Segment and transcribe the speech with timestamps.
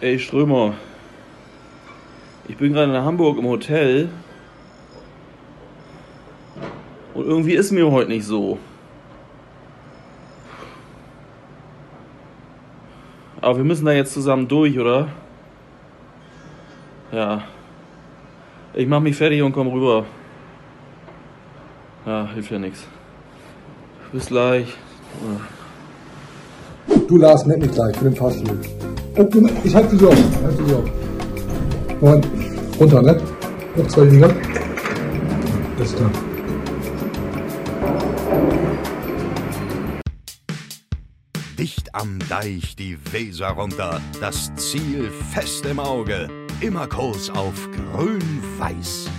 [0.00, 0.74] Ey, Strömer.
[2.46, 4.08] Ich bin gerade in Hamburg im Hotel.
[7.14, 8.60] Und irgendwie ist mir heute nicht so.
[13.40, 15.08] Aber wir müssen da jetzt zusammen durch, oder?
[17.10, 17.42] Ja.
[18.74, 20.04] Ich mach mich fertig und komm rüber.
[22.06, 22.86] Ja, hilft ja nichts.
[24.12, 24.72] Bis gleich.
[27.08, 28.60] Du Lars, nenn mich gleich, ich bin im Fahrstuhl.
[29.64, 30.16] Ich halte dich auf.
[30.44, 30.84] Halte dich auf.
[32.00, 32.28] Moment,
[32.78, 33.20] runter, ne?
[33.74, 34.28] Noch zwei Liga.
[35.76, 36.10] Alles klar.
[41.58, 46.28] Dicht am Deich die Weser runter, das Ziel fest im Auge,
[46.60, 49.10] immer Kurs auf grün-weiß.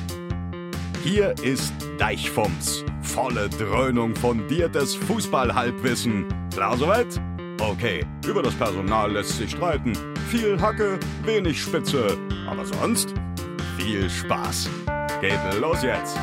[1.03, 6.25] Hier ist Deichfumms, volle Dröhnung fundiertes Fußballhalbwissen.
[6.53, 7.19] Klar soweit?
[7.59, 9.91] Okay, über das Personal lässt sich streiten.
[10.29, 13.13] Viel Hacke, wenig Spitze, aber sonst
[13.77, 14.69] viel Spaß.
[15.19, 16.17] Geht los jetzt.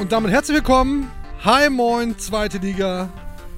[0.00, 1.08] Und damit herzlich willkommen.
[1.44, 3.08] Hi, moin, zweite Liga.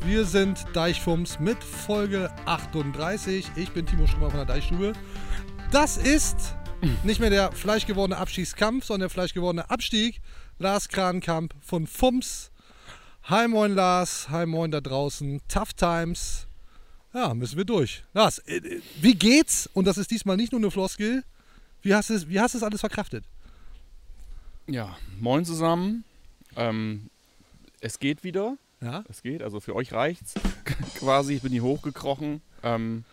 [0.05, 3.47] Wir sind Deichfums mit Folge 38.
[3.57, 4.93] Ich bin Timo Strömer von der Deichstube.
[5.71, 6.55] Das ist
[7.03, 10.21] nicht mehr der fleischgewordene Abstiegskampf, sondern der fleischgewordene Abstieg.
[10.59, 12.51] Lars Krankamp von Fums.
[13.23, 14.29] Hi, moin, Lars.
[14.29, 15.41] Hi, moin da draußen.
[15.49, 16.46] Tough Times.
[17.17, 18.05] Ja, müssen wir durch.
[18.13, 19.71] Lars, äh, äh, wie geht's?
[19.73, 21.25] Und das ist diesmal nicht nur eine Floskel.
[21.81, 23.25] Wie hast du es, wie hast du es alles verkraftet?
[24.67, 26.05] Ja, moin zusammen.
[26.57, 27.09] Ähm,
[27.81, 28.59] es geht wieder.
[28.83, 29.03] Ja?
[29.09, 30.35] Es geht, also für euch reicht's
[30.97, 31.37] quasi.
[31.37, 32.43] Ich bin hier hochgekrochen.
[32.63, 33.05] Ähm,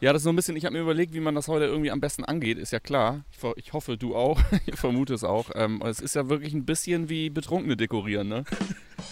[0.00, 1.90] ja, das ist so ein bisschen, ich habe mir überlegt, wie man das heute irgendwie
[1.90, 3.24] am besten angeht, ist ja klar.
[3.32, 4.40] Ich, ich hoffe, du auch.
[4.66, 5.50] ich vermute es auch.
[5.54, 8.44] Ähm, es ist ja wirklich ein bisschen wie Betrunkene dekorieren, ne?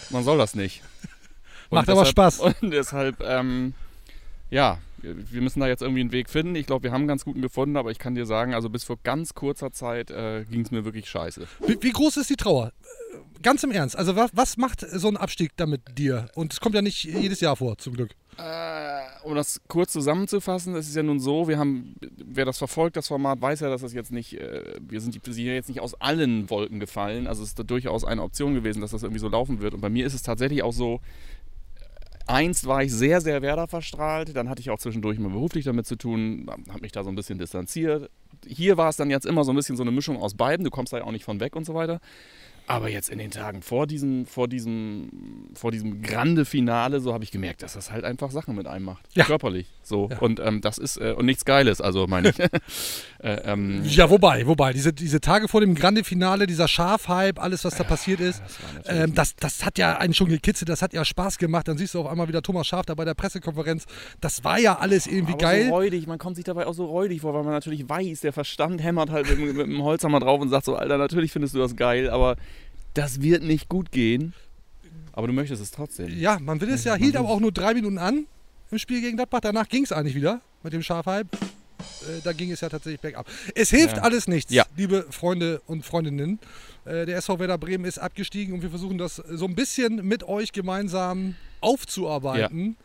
[0.09, 0.81] Man soll das nicht.
[1.69, 2.39] Und Macht aber Spaß.
[2.39, 3.75] Und deshalb, ähm,
[4.49, 6.55] ja, wir müssen da jetzt irgendwie einen Weg finden.
[6.55, 8.83] Ich glaube, wir haben einen ganz guten gefunden, aber ich kann dir sagen, also bis
[8.83, 11.47] vor ganz kurzer Zeit äh, ging es mir wirklich scheiße.
[11.65, 12.67] Wie, wie groß ist die Trauer?
[13.13, 13.97] Äh, Ganz im Ernst.
[13.97, 16.29] Also, was, was macht so ein Abstieg damit dir?
[16.35, 18.11] Und es kommt ja nicht jedes Jahr vor, zum Glück.
[18.37, 22.97] Äh, um das kurz zusammenzufassen, es ist ja nun so, wir haben, wer das verfolgt,
[22.97, 25.79] das Format, weiß ja, dass das jetzt nicht, äh, wir sind die- sind jetzt nicht
[25.79, 27.27] aus allen Wolken gefallen.
[27.27, 29.73] Also es ist da durchaus eine Option gewesen, dass das irgendwie so laufen wird.
[29.73, 30.99] Und bei mir ist es tatsächlich auch so,
[32.29, 35.87] einst war ich sehr, sehr Werder verstrahlt, dann hatte ich auch zwischendurch mal beruflich damit
[35.87, 38.09] zu tun, habe mich da so ein bisschen distanziert.
[38.45, 40.69] Hier war es dann jetzt immer so ein bisschen so eine Mischung aus beiden, du
[40.69, 41.99] kommst da ja auch nicht von weg und so weiter.
[42.69, 47.23] Aber jetzt in den Tagen vor diesem, vor diesem, vor diesem grande Finale, so habe
[47.23, 49.07] ich gemerkt, dass das halt einfach Sachen mit einem macht.
[49.13, 49.25] Ja.
[49.25, 49.65] Körperlich.
[49.81, 50.07] So.
[50.11, 50.19] Ja.
[50.19, 52.39] Und ähm, das ist, äh, und nichts Geiles, also meine ich.
[52.39, 52.49] äh,
[53.23, 57.75] ähm, Ja, wobei, wobei, diese, diese Tage vor dem Grande Finale, dieser Schafhype, alles, was
[57.75, 58.43] da passiert ist,
[58.83, 61.67] das ähm, das, das hat ja einen schon gekitzelt, das hat ja Spaß gemacht.
[61.67, 63.87] Dann siehst du auf einmal wieder Thomas Schaf da bei der Pressekonferenz.
[64.21, 65.65] Das war ja alles irgendwie aber geil.
[65.69, 68.31] so räudig, man kommt sich dabei auch so räudig vor, weil man natürlich weiß, der
[68.31, 71.57] Verstand hämmert halt mit, mit dem Holzhammer drauf und sagt so, Alter, natürlich findest du
[71.57, 72.35] das geil, aber
[72.93, 74.33] das wird nicht gut gehen.
[75.13, 76.09] Aber du möchtest es trotzdem.
[76.17, 78.25] Ja, man will es ja, hielt aber auch nur drei Minuten an
[78.71, 79.41] im Spiel gegen Gladbach.
[79.41, 81.27] Danach ging es eigentlich wieder mit dem Schafhype.
[81.35, 83.25] Äh, da ging es ja tatsächlich bergab.
[83.55, 84.03] Es hilft Ja.
[84.03, 84.65] alles nichts, Ja.
[84.77, 86.39] liebe Freunde und Freundinnen.
[86.85, 90.23] Äh, der SV Werder Bremen ist abgestiegen und wir versuchen das so ein bisschen mit
[90.23, 92.77] euch gemeinsam aufzuarbeiten.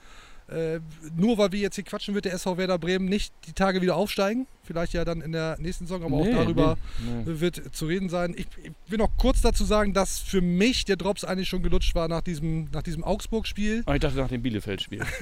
[0.49, 0.81] Äh,
[1.17, 3.97] nur weil wir jetzt hier quatschen, wird der SV Werder Bremen nicht die Tage wieder
[3.97, 4.47] aufsteigen.
[4.63, 7.41] Vielleicht ja dann in der nächsten Saison, aber Nee, auch darüber nee, nee.
[7.41, 8.35] wird zu reden sein.
[8.37, 11.95] Ich, ich will noch kurz dazu sagen, dass für mich der Drops eigentlich schon gelutscht
[11.95, 13.83] war nach diesem, nach diesem Augsburg-Spiel.
[13.87, 15.01] Aber ich dachte nach dem Bielefeld-Spiel.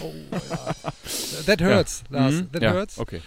[0.00, 0.74] Oh, ja.
[1.46, 2.34] That hurts, Lars.
[2.34, 2.52] Mhm.
[2.52, 2.98] That ja, hurts.
[2.98, 3.20] Okay.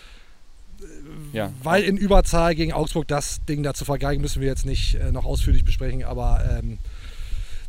[1.34, 1.52] Ja.
[1.64, 5.12] Weil in Überzahl gegen Augsburg das Ding da zu vergeigen, müssen wir jetzt nicht äh,
[5.12, 6.04] noch ausführlich besprechen.
[6.04, 6.78] Aber ähm,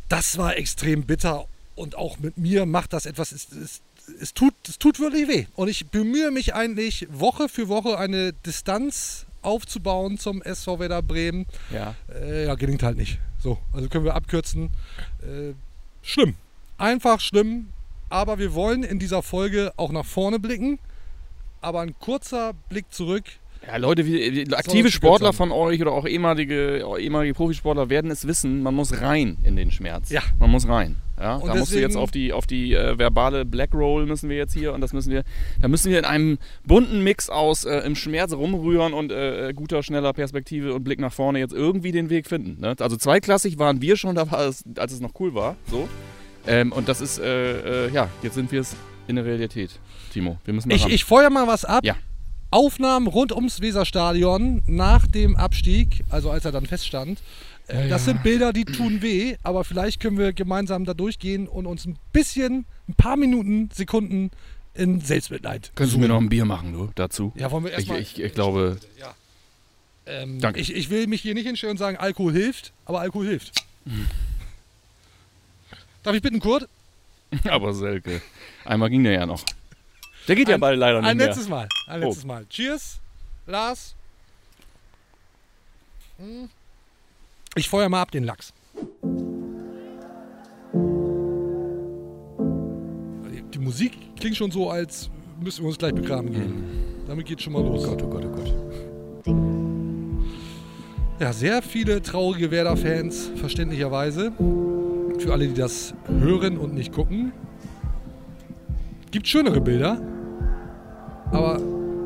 [0.09, 1.47] das war extrem bitter.
[1.75, 3.31] Und auch mit mir macht das etwas.
[3.31, 3.81] Es, es,
[4.19, 5.45] es, tut, es tut wirklich weh.
[5.55, 11.45] Und ich bemühe mich eigentlich Woche für Woche eine Distanz aufzubauen zum SV Werder Bremen.
[11.71, 11.95] Ja.
[12.13, 13.19] Äh, ja, gelingt halt nicht.
[13.39, 14.69] So, also können wir abkürzen.
[15.21, 15.53] Äh,
[16.01, 16.35] schlimm.
[16.77, 17.69] Einfach schlimm.
[18.09, 20.79] Aber wir wollen in dieser Folge auch nach vorne blicken.
[21.61, 23.25] Aber ein kurzer Blick zurück.
[23.65, 28.61] Ja, Leute, wie, aktive Sportler von euch oder auch ehemalige, ehemalige Profisportler werden es wissen,
[28.61, 30.09] man muss rein in den Schmerz.
[30.09, 30.21] Ja.
[30.39, 30.97] Man muss rein.
[31.19, 34.29] Ja, Und da musst du jetzt auf die, auf die äh, verbale Black Roll müssen
[34.29, 35.23] wir jetzt hier und das müssen wir,
[35.61, 39.53] da müssen wir in einem bunten Mix aus äh, im Schmerz rumrühren und äh, äh,
[39.53, 42.59] guter, schneller Perspektive und Blick nach vorne jetzt irgendwie den Weg finden.
[42.59, 42.75] Ne?
[42.79, 45.55] Also zweiklassig waren wir schon, da war es, als es noch cool war.
[45.69, 45.87] So.
[46.47, 48.75] Ähm, und das ist, äh, äh, ja, jetzt sind wir es
[49.07, 49.79] in der Realität,
[50.11, 50.37] Timo.
[50.43, 50.91] Wir müssen da Ich, ran.
[50.91, 51.85] ich feuer mal was ab.
[51.85, 51.95] Ja.
[52.53, 57.19] Aufnahmen rund ums Weserstadion nach dem Abstieg, also als er dann feststand.
[57.67, 61.65] Äh, Das sind Bilder, die tun weh, aber vielleicht können wir gemeinsam da durchgehen und
[61.65, 64.29] uns ein bisschen, ein paar Minuten, Sekunden
[64.75, 65.71] in Selbstmitleid.
[65.75, 67.31] Könntest du mir noch ein Bier machen, du, dazu?
[67.35, 67.99] Ja, wollen wir Ich, erstmal.
[68.01, 68.77] ich, ich glaube,
[70.05, 70.59] Ähm, Danke.
[70.59, 73.53] Ich, ich will mich hier nicht hinstellen und sagen, Alkohol hilft, aber Alkohol hilft.
[76.03, 76.67] Darf ich bitten, Kurt?
[77.49, 78.21] aber Selke.
[78.65, 79.43] Einmal ging der ja noch.
[80.27, 81.27] Der geht ja Ein- bald leider nicht Ein mehr.
[81.27, 81.67] letztes Mal.
[81.87, 82.07] Ein Oh.
[82.07, 82.45] letztes Mal.
[82.49, 82.99] Cheers,
[83.45, 83.95] Lars.
[86.17, 86.49] Hm.
[87.55, 88.53] Ich feuer mal ab den Lachs.
[93.53, 95.09] Die- Musik klingt schon so, als
[95.39, 96.63] müssten wir uns gleich begraben gehen.
[97.07, 97.85] Damit geht's schon mal los.
[97.85, 98.53] Oh Gott, oh Gott, oh Gott.
[101.19, 104.31] Ja, sehr viele traurige Werder-Fans, verständlicherweise.
[105.19, 107.31] Für alle, die das hören und nicht gucken.
[109.11, 110.01] Gibt schönere Bilder.
[111.33, 111.59] Aber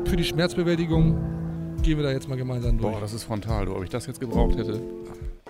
[0.06, 1.16] für die Schmerzbewältigung
[1.82, 2.94] gehen wir da jetzt mal gemeinsam durch.
[2.94, 3.76] Boah, das ist frontal, du.
[3.76, 4.80] Ob ich das jetzt gebraucht hätte?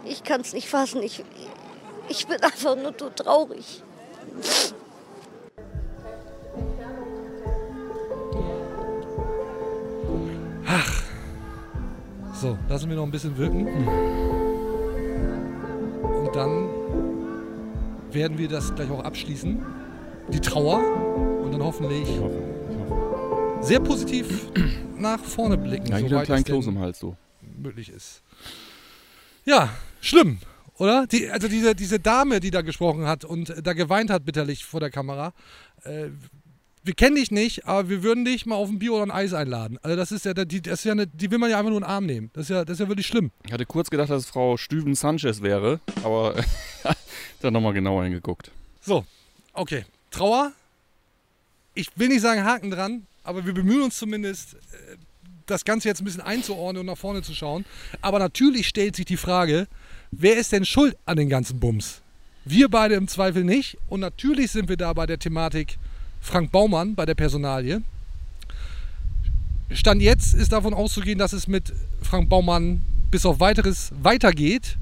[0.05, 1.03] Ich kann es nicht fassen.
[1.03, 1.25] Ich,
[2.09, 3.83] ich bin einfach nur so traurig.
[12.41, 13.67] So, lassen wir noch ein bisschen wirken.
[16.03, 16.69] Und dann
[18.13, 19.65] werden wir das gleich auch abschließen.
[20.33, 20.81] Die Trauer.
[21.43, 22.09] Und dann hoffentlich
[23.61, 24.51] sehr positiv
[24.99, 25.89] nach vorne blicken.
[25.89, 27.17] Ja, soweit einen kleinen Kloß im Hals, du.
[27.59, 28.23] möglich ist.
[29.45, 29.71] Ja,
[30.01, 30.39] schlimm,
[30.77, 31.07] oder?
[31.07, 34.81] Die, also diese, diese Dame, die da gesprochen hat und da geweint hat bitterlich vor
[34.81, 35.33] der Kamera.
[35.85, 36.09] Äh,
[36.85, 39.35] wir kennen dich nicht, aber wir würden dich mal auf ein Bier oder ein Eis
[39.35, 39.79] einladen.
[39.83, 41.79] Also das ist ja, die, das ist ja eine, die will man ja einfach nur
[41.79, 42.31] in den Arm nehmen.
[42.33, 43.31] Das ist ja, das ist ja wirklich schlimm.
[43.45, 46.35] Ich hatte kurz gedacht, dass es Frau Stüven Sanchez wäre, aber
[47.43, 48.51] dann nochmal genauer hingeguckt.
[48.81, 49.05] So,
[49.53, 49.85] okay.
[50.11, 50.53] Trauer.
[51.75, 54.97] Ich will nicht sagen Haken dran, aber wir bemühen uns zumindest, äh,
[55.47, 57.65] das Ganze jetzt ein bisschen einzuordnen und nach vorne zu schauen.
[58.01, 59.67] Aber natürlich stellt sich die Frage,
[60.11, 62.03] wer ist denn schuld an den ganzen Bums?
[62.45, 63.77] Wir beide im Zweifel nicht.
[63.89, 65.79] Und natürlich sind wir da bei der Thematik
[66.21, 67.83] Frank Baumann, bei der Personalie.
[69.71, 71.73] Stand jetzt ist davon auszugehen, dass es mit
[72.03, 74.77] Frank Baumann bis auf weiteres weitergeht.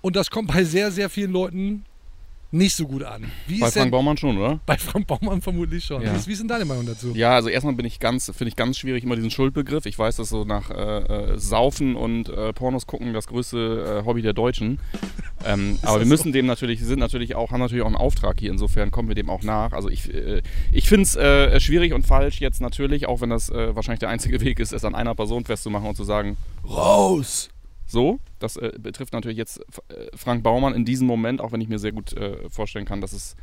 [0.00, 1.84] Und das kommt bei sehr, sehr vielen Leuten
[2.52, 3.30] nicht so gut an.
[3.46, 4.58] Wie Bei Frank Baumann schon, oder?
[4.66, 6.02] bei Frank Baumann vermutlich schon.
[6.02, 6.12] Ja.
[6.26, 7.12] Wie ist- denn deine Meinung dazu?
[7.14, 9.86] Ja, also erstmal bin ich ganz, finde ich ganz schwierig immer diesen Schuldbegriff.
[9.86, 10.74] Ich weiß, dass so nach äh,
[11.34, 14.78] äh, Saufen und äh, Pornos gucken das größte äh, Hobby der Deutschen.
[15.42, 18.50] Ähm, aber wir müssen dem natürlich, sind natürlich auch, haben natürlich auch einen Auftrag hier.
[18.50, 19.72] Insofern kommen wir dem auch nach.
[19.72, 23.48] Also ich, äh, ich finde es äh, schwierig und falsch jetzt natürlich, auch wenn das
[23.48, 26.36] wahrscheinlich der einzige Weg ist, es an einer Person festzumachen und zu sagen,
[26.68, 27.48] raus!
[27.90, 29.58] So, das äh, betrifft natürlich jetzt
[29.88, 33.00] äh, Frank Baumann in diesem Moment, auch wenn ich mir sehr gut äh, vorstellen kann,
[33.00, 33.34] dass es,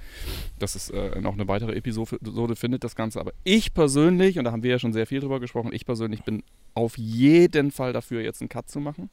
[0.57, 3.19] dass es äh, noch eine weitere Episode findet, das Ganze.
[3.19, 6.23] Aber ich persönlich, und da haben wir ja schon sehr viel drüber gesprochen, ich persönlich
[6.23, 6.43] bin
[6.75, 9.09] auf jeden Fall dafür, jetzt einen Cut zu machen.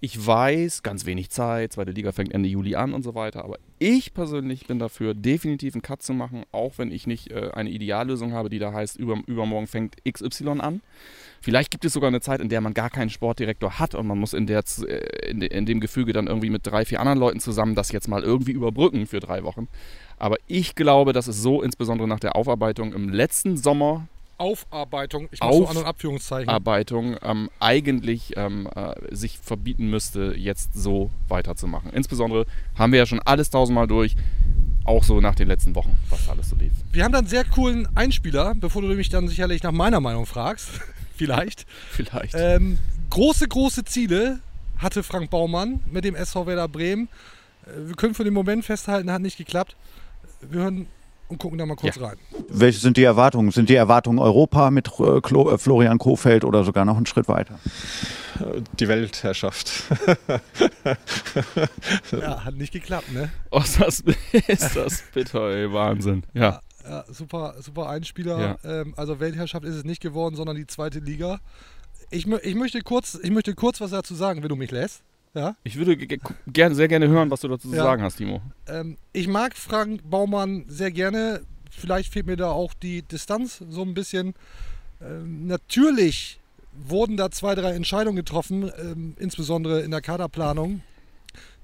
[0.00, 3.58] Ich weiß, ganz wenig Zeit, zweite Liga fängt Ende Juli an und so weiter, aber
[3.78, 7.68] ich persönlich bin dafür, definitiv einen Cut zu machen, auch wenn ich nicht äh, eine
[7.68, 10.80] Ideallösung habe, die da heißt, über, übermorgen fängt XY an.
[11.42, 14.18] Vielleicht gibt es sogar eine Zeit, in der man gar keinen Sportdirektor hat und man
[14.18, 17.18] muss in, der, äh, in, de- in dem Gefüge dann irgendwie mit drei, vier anderen
[17.18, 19.66] Leuten zusammen das jetzt mal irgendwie überbrücken für drei Wochen.
[20.18, 24.06] Aber ich glaube, dass es so, insbesondere nach der Aufarbeitung im letzten Sommer,
[24.36, 26.48] Aufarbeitung, ich mache so An- und Abführungszeichen.
[26.48, 31.90] Arbeitung ähm, eigentlich ähm, äh, sich verbieten müsste, jetzt so weiterzumachen.
[31.92, 34.16] Insbesondere haben wir ja schon alles tausendmal durch,
[34.84, 36.72] auch so nach den letzten Wochen, was alles so lief.
[36.90, 40.24] Wir haben dann einen sehr coolen Einspieler, bevor du mich dann sicherlich nach meiner Meinung
[40.24, 40.70] fragst.
[41.20, 41.66] Vielleicht.
[41.90, 42.34] Vielleicht.
[42.34, 42.78] Ähm,
[43.10, 44.40] große, große Ziele
[44.78, 47.08] hatte Frank Baumann mit dem SV Werder Bremen.
[47.66, 49.76] Äh, Wir können für den Moment festhalten, hat nicht geklappt.
[50.40, 50.86] Wir hören
[51.28, 52.06] und gucken da mal kurz Ja.
[52.06, 52.16] rein.
[52.48, 53.50] Welche sind die Erwartungen?
[53.50, 57.28] Sind die Erwartungen Europa mit äh, Klo, äh, Florian Kofeld oder sogar noch einen Schritt
[57.28, 57.58] weiter?
[58.78, 59.70] Die Weltherrschaft.
[62.12, 63.30] Ja, hat nicht geklappt, ne?
[63.50, 64.02] Oh, ist das,
[64.48, 66.24] ist das bitter, ey, Wahnsinn.
[66.32, 66.60] Ja.
[66.90, 68.58] Ja, super, super Einspieler.
[68.64, 68.80] Ja.
[68.80, 71.38] Ähm, also Weltherrschaft ist es nicht geworden, sondern die zweite Liga.
[72.10, 75.02] Ich, ich, möchte kurz, ich möchte kurz was dazu sagen, wenn du mich lässt.
[75.32, 75.54] Ja?
[75.62, 76.18] Ich würde ge- ge-
[76.48, 77.84] gerne, sehr gerne hören, was du dazu zu Ja.
[77.84, 78.42] sagen hast, Timo.
[78.66, 81.42] Ähm, ich mag Frank Baumann sehr gerne.
[81.70, 84.34] Vielleicht fehlt mir da auch die Distanz so ein bisschen.
[85.00, 86.40] Ähm, natürlich
[86.72, 90.82] wurden da zwei, drei Entscheidungen getroffen, ähm, insbesondere in der Kaderplanung,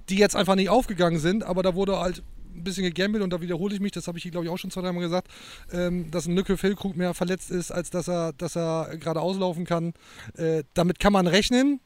[0.09, 2.23] die jetzt einfach nicht aufgegangen sind, aber da wurde halt
[2.56, 4.70] ein bisschen gegambelt und da wiederhole ich mich, das habe ich glaube ich auch schon
[4.70, 5.28] zwei, dreimal gesagt,
[5.72, 9.64] ähm, dass ein Lücke Füllkrug mehr verletzt ist, als dass er, dass er gerade auslaufen
[9.64, 9.92] kann.
[10.36, 11.80] Äh, damit kann man rechnen.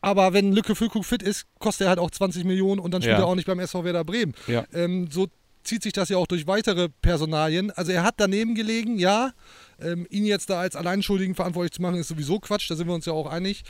[0.00, 3.18] Aber wenn Lücke Füllkrug fit ist, kostet er halt auch 20 Millionen und dann spielt
[3.18, 3.24] Ja.
[3.24, 4.32] er auch nicht beim SV Werder Bremen.
[4.46, 4.64] Ja.
[4.72, 5.26] Ähm, so
[5.64, 7.70] zieht sich das ja auch durch weitere Personalien.
[7.72, 9.32] Also er hat daneben gelegen, ja.
[9.80, 12.94] Ähm, ihn jetzt da als Alleinschuldigen verantwortlich zu machen, ist sowieso Quatsch, da sind wir
[12.94, 13.64] uns ja auch einig.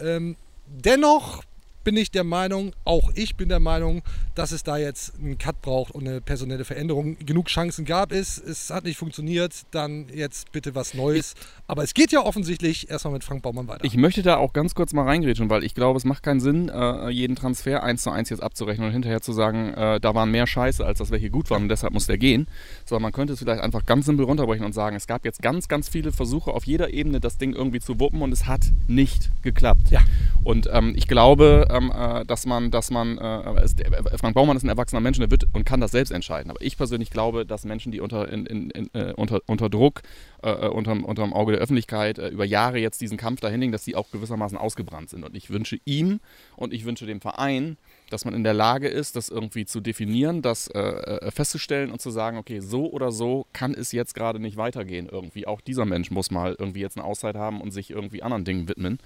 [0.00, 0.36] Ähm,
[0.66, 1.42] dennoch
[1.84, 4.02] bin ich der Meinung, auch ich bin der Meinung,
[4.34, 7.16] dass es da jetzt einen Cut braucht und eine personelle Veränderung.
[7.18, 11.34] Genug Chancen gab es, es hat nicht funktioniert, dann jetzt bitte was Neues.
[11.66, 13.84] Aber es geht ja offensichtlich erstmal mit Frank Baumann weiter.
[13.84, 16.68] Ich möchte da auch ganz kurz mal reingrätschen, weil ich glaube, es macht keinen Sinn,
[16.68, 20.30] äh, jeden Transfer eins zu eins jetzt abzurechnen und hinterher zu sagen, äh, da waren
[20.30, 22.46] mehr Scheiße, als dass welche gut waren und deshalb muss der gehen.
[22.84, 25.68] Sondern man könnte es vielleicht einfach ganz simpel runterbrechen und sagen, es gab jetzt ganz,
[25.68, 29.30] ganz viele Versuche auf jeder Ebene, das Ding irgendwie zu wuppen und es hat nicht
[29.42, 29.90] geklappt.
[29.90, 30.00] Ja.
[30.44, 34.56] Und ähm, ich glaube, ähm, äh, dass man, dass man, äh, es, der, Frank Baumann
[34.56, 36.50] ist ein erwachsener Mensch und, wird, und kann das selbst entscheiden.
[36.50, 40.02] Aber ich persönlich glaube, dass Menschen, die unter, in, in, in, äh, unter, unter Druck,
[40.42, 43.84] äh, unterm, unterm Auge der Öffentlichkeit äh, über Jahre jetzt diesen Kampf dahin legen, dass
[43.84, 45.24] die auch gewissermaßen ausgebrannt sind.
[45.24, 46.20] Und ich wünsche ihm
[46.56, 47.76] und ich wünsche dem Verein,
[48.10, 52.00] dass man in der Lage ist, das irgendwie zu definieren, das äh, äh, festzustellen und
[52.00, 55.46] zu sagen, okay, so oder so kann es jetzt gerade nicht weitergehen irgendwie.
[55.46, 58.68] Auch dieser Mensch muss mal irgendwie jetzt eine Auszeit haben und sich irgendwie anderen Dingen
[58.68, 58.98] widmen.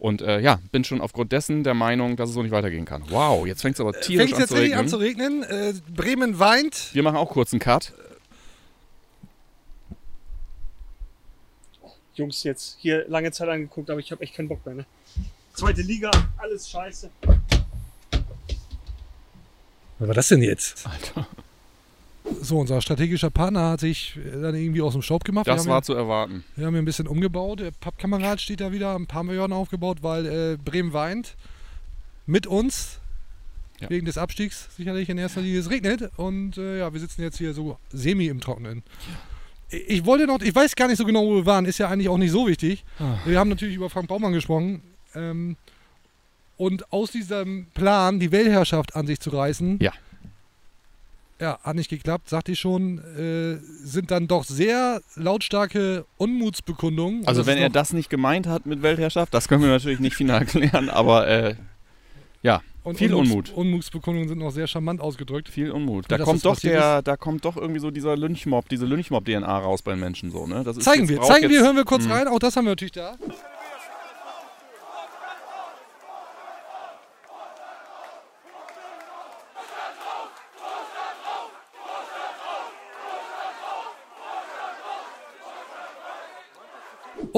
[0.00, 3.04] Und äh, ja, bin schon aufgrund dessen der Meinung, dass es so nicht weitergehen kann.
[3.10, 5.42] Wow, jetzt fängt es aber tierisch Fängt an jetzt zu an zu regnen.
[5.42, 6.88] Äh, Bremen weint.
[6.94, 7.92] Wir machen auch kurz einen Cut.
[12.14, 14.74] Jungs jetzt hier lange Zeit angeguckt, aber ich habe echt keinen Bock mehr.
[14.74, 14.86] Ne?
[15.52, 17.10] Zweite Liga, alles scheiße.
[19.98, 20.86] Was war das denn jetzt?
[20.86, 21.28] Alter,
[22.40, 25.46] So, unser strategischer Partner hat sich äh, dann irgendwie aus dem Staub gemacht.
[25.46, 26.44] das war haben zu erwarten.
[26.56, 27.60] wir haben hier ein bisschen umgebaut.
[27.60, 31.34] Der Pappkamerad steht da wieder, ein paar Millionen aufgebaut, weil äh, Bremen weint.
[32.26, 32.98] Mit uns.
[33.80, 33.88] Ja.
[33.90, 35.58] Wegen des Abstiegs sicherlich in erster Linie.
[35.60, 38.82] Es regnet und äh, ja, wir sitzen jetzt hier so semi im Trockenen.
[39.70, 42.08] Ich wollte noch, ich weiß gar nicht so genau, wo wir waren, ist ja eigentlich
[42.08, 42.84] auch nicht so wichtig.
[42.98, 43.14] Ah.
[43.24, 44.82] Wir haben natürlich über Frank Baumann gesprochen.
[45.14, 45.56] Ähm,
[46.56, 49.92] und aus diesem Plan, die Weltherrschaft an sich zu reißen, Ja.
[51.40, 57.26] Ja, hat nicht geklappt, sagte ich schon, äh, sind dann doch sehr lautstarke Unmutsbekundungen.
[57.26, 60.44] Also wenn er das nicht gemeint hat mit Weltherrschaft, das können wir natürlich nicht final
[60.46, 61.54] klären, aber äh,
[62.42, 63.52] ja, und viel Unmuts- Unmut.
[63.54, 65.50] Unmutsbekundungen sind noch sehr charmant ausgedrückt.
[65.50, 66.06] Viel Unmut.
[66.08, 69.90] Da kommt doch der, da kommt doch irgendwie so dieser Lynchmob, diese Lynchmob-DNA raus bei
[69.92, 70.62] den Menschen so, ne?
[70.64, 72.12] Das ist Zeigen jetzt- wir, zeigen wir, jetzt- hören wir kurz Mhm.
[72.12, 72.28] rein.
[72.28, 73.16] Auch das haben wir natürlich da.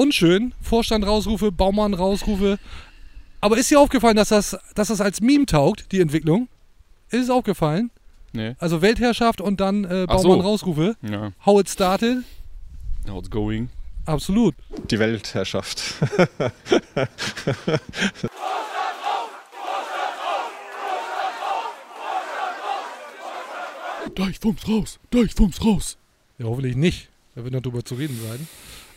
[0.07, 2.59] Unschön, Vorstand rausrufe, Baumann rausrufe.
[3.39, 6.49] Aber ist dir aufgefallen, dass das, dass das als Meme taugt, die Entwicklung?
[7.09, 7.89] Ist es aufgefallen?
[8.33, 8.55] Nee.
[8.59, 10.27] Also Weltherrschaft und dann äh, Ach so.
[10.27, 10.97] Baumann rausrufe.
[11.09, 12.17] Ja, How it started?
[13.09, 13.69] how it's going.
[14.05, 14.55] Absolut.
[14.91, 15.95] Die Weltherrschaft.
[24.15, 25.97] Deichfums raus, Deichfums raus.
[26.37, 27.09] Ja, hoffentlich nicht.
[27.35, 28.47] Da wird noch drüber zu reden sein.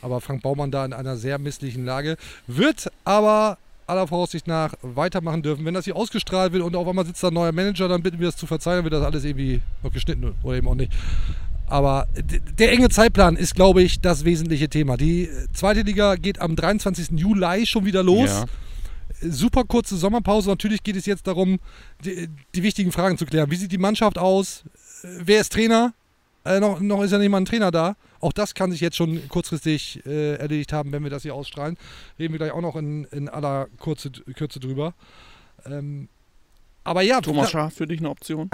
[0.02, 2.16] Aber Frank Baumann da in einer sehr misslichen Lage.
[2.46, 5.64] Wird aber aller Voraussicht nach weitermachen dürfen.
[5.64, 8.18] Wenn das hier ausgestrahlt wird und auf einmal sitzt da ein neuer Manager, dann bitten
[8.18, 10.92] wir das zu verzeihen, dann wird das alles irgendwie noch geschnitten oder eben auch nicht.
[11.68, 12.06] Aber
[12.58, 14.96] der enge Zeitplan ist, glaube ich, das wesentliche Thema.
[14.96, 17.18] Die zweite Liga geht am 23.
[17.18, 18.30] Juli schon wieder los.
[18.30, 18.44] Ja.
[19.20, 20.48] Super kurze Sommerpause.
[20.48, 21.58] Natürlich geht es jetzt darum,
[22.04, 23.50] die, die wichtigen Fragen zu klären.
[23.50, 24.62] Wie sieht die Mannschaft aus?
[25.02, 25.92] Wer ist Trainer?
[26.46, 27.96] Äh, noch, noch ist ja nicht mal ein Trainer da.
[28.20, 31.76] Auch das kann sich jetzt schon kurzfristig äh, erledigt haben, wenn wir das hier ausstrahlen.
[32.18, 34.94] Reden wir gleich auch noch in, in aller Kurze, Kürze drüber.
[35.64, 36.08] Ähm,
[36.84, 38.48] aber ja, Thomas Schaaf für dich eine Option?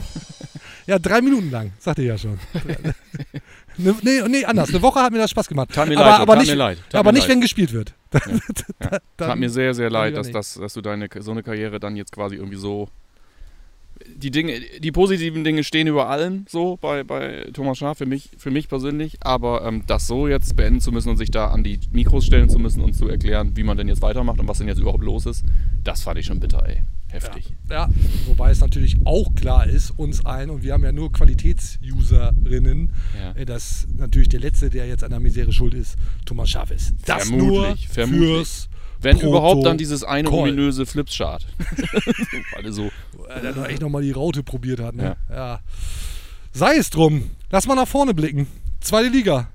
[0.86, 2.38] ja, drei Minuten lang, sagte ich ja schon.
[3.78, 4.68] ne, nee, nee, anders.
[4.68, 5.70] Eine Woche hat mir das Spaß gemacht.
[5.72, 6.78] Tat mir aber, leid, aber tat nicht, mir leid.
[6.92, 7.30] Aber nicht, leid.
[7.30, 7.94] wenn gespielt wird.
[8.12, 8.98] Ja.
[9.16, 12.12] Tat mir sehr, sehr leid, dass, das, dass du deine so eine Karriere dann jetzt
[12.12, 12.88] quasi irgendwie so.
[14.16, 18.30] Die Dinge, die positiven Dinge stehen über allem, so bei, bei Thomas Schaaf, für mich,
[18.38, 21.64] für mich persönlich, aber ähm, das so jetzt beenden zu müssen und sich da an
[21.64, 24.58] die Mikros stellen zu müssen und zu erklären, wie man denn jetzt weitermacht und was
[24.58, 25.44] denn jetzt überhaupt los ist,
[25.84, 26.82] das fand ich schon bitter, ey.
[27.08, 27.52] Heftig.
[27.70, 27.88] Ja,
[28.26, 33.32] wobei es natürlich auch klar ist, uns allen, und wir haben ja nur Qualitätsuserinnen, Ja.
[33.40, 36.94] äh, dass natürlich der Letzte, der jetzt an der Misere schuld ist, Thomas Schaaf ist.
[37.06, 38.28] Das nur Vermutlich, vermutlich.
[38.28, 38.68] fürs
[39.00, 39.28] Wenn Protokoll.
[39.38, 41.46] überhaupt dann dieses eine ominöse Flipschart.
[42.56, 42.90] Alle so.
[43.42, 44.94] Der doch echt nochmal die Raute probiert hat.
[44.94, 45.16] Ne?
[45.30, 45.60] Ja.
[46.52, 47.30] Sei es drum.
[47.50, 48.46] Lass mal nach vorne blicken.
[48.80, 49.48] Zweite Liga.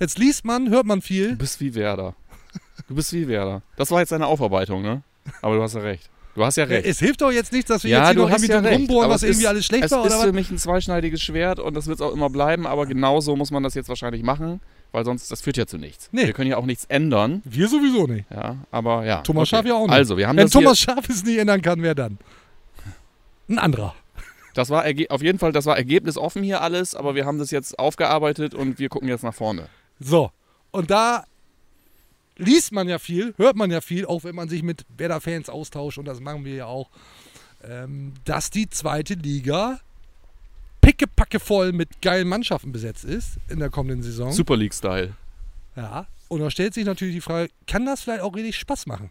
[0.00, 1.36] Jetzt liest man, hört man Du viel.
[1.36, 2.14] bist wie Werder.
[2.88, 3.62] Du bist wie Werder.
[3.76, 5.02] Das war jetzt deine Aufarbeitung, ne?
[5.42, 6.08] Aber du hast ja recht.
[6.34, 6.86] Du hast ja recht.
[6.86, 8.74] Es hilft doch jetzt nicht, dass wir ja, jetzt hier du noch hast irgendwie ja
[8.76, 10.04] rumbohren, was irgendwie ist, alles schlecht es war.
[10.04, 10.34] ist Oder für was?
[10.34, 13.62] mich ein zweischneidiges Schwert und das wird es auch immer bleiben, aber genauso muss man
[13.62, 14.60] das jetzt wahrscheinlich machen,
[14.92, 16.08] weil sonst, das führt ja zu nichts.
[16.12, 16.26] Nee.
[16.26, 17.42] Wir können ja auch nichts ändern.
[17.44, 18.30] Wir sowieso nicht.
[18.30, 19.22] Ja, aber ja.
[19.22, 19.56] Thomas okay.
[19.56, 19.92] Schaaf ja auch nicht.
[19.92, 22.18] Also, wir haben Wenn das Thomas hier, Schaaf es nicht ändern kann, wer dann?
[23.48, 23.94] Ein anderer.
[24.54, 27.78] das war auf jeden Fall, das war ergebnisoffen hier alles, aber wir haben das jetzt
[27.78, 29.68] aufgearbeitet und wir gucken jetzt nach vorne.
[30.00, 30.30] So.
[30.70, 31.24] Und da
[32.36, 35.98] liest man ja viel, hört man ja viel, auch wenn man sich mit Werder-Fans austauscht,
[35.98, 36.90] und das machen wir ja auch,
[37.64, 39.80] ähm, dass die zweite Liga
[40.86, 44.32] pickepacke voll mit geilen Mannschaften besetzt ist in der kommenden Saison.
[44.32, 45.14] Super League-Style.
[45.74, 46.06] Ja.
[46.28, 49.10] Und da stellt sich natürlich die Frage, kann das vielleicht auch richtig Spaß machen?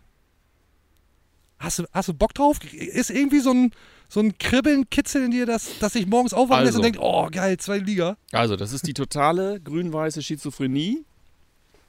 [1.60, 2.60] Hast du, hast du Bock drauf?
[2.74, 3.72] Ist irgendwie so ein,
[4.08, 6.80] so ein Kribbeln, Kitzeln in dir, dass, dass sich morgens aufwachen lässt Also.
[6.80, 8.18] und denkt, oh geil, zweite Liga.
[8.32, 11.04] Also, das ist die totale grün-weiße Schizophrenie.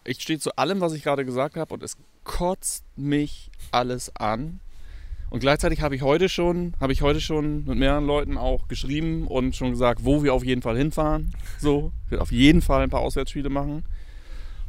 [0.05, 4.61] Ich stehe zu allem, was ich gerade gesagt habe, und es kotzt mich alles an.
[5.29, 9.27] Und gleichzeitig habe ich heute schon, habe ich heute schon mit mehreren Leuten auch geschrieben
[9.27, 11.33] und schon gesagt, wo wir auf jeden Fall hinfahren.
[11.59, 13.85] So, ich will auf jeden Fall ein paar Auswärtsspiele machen.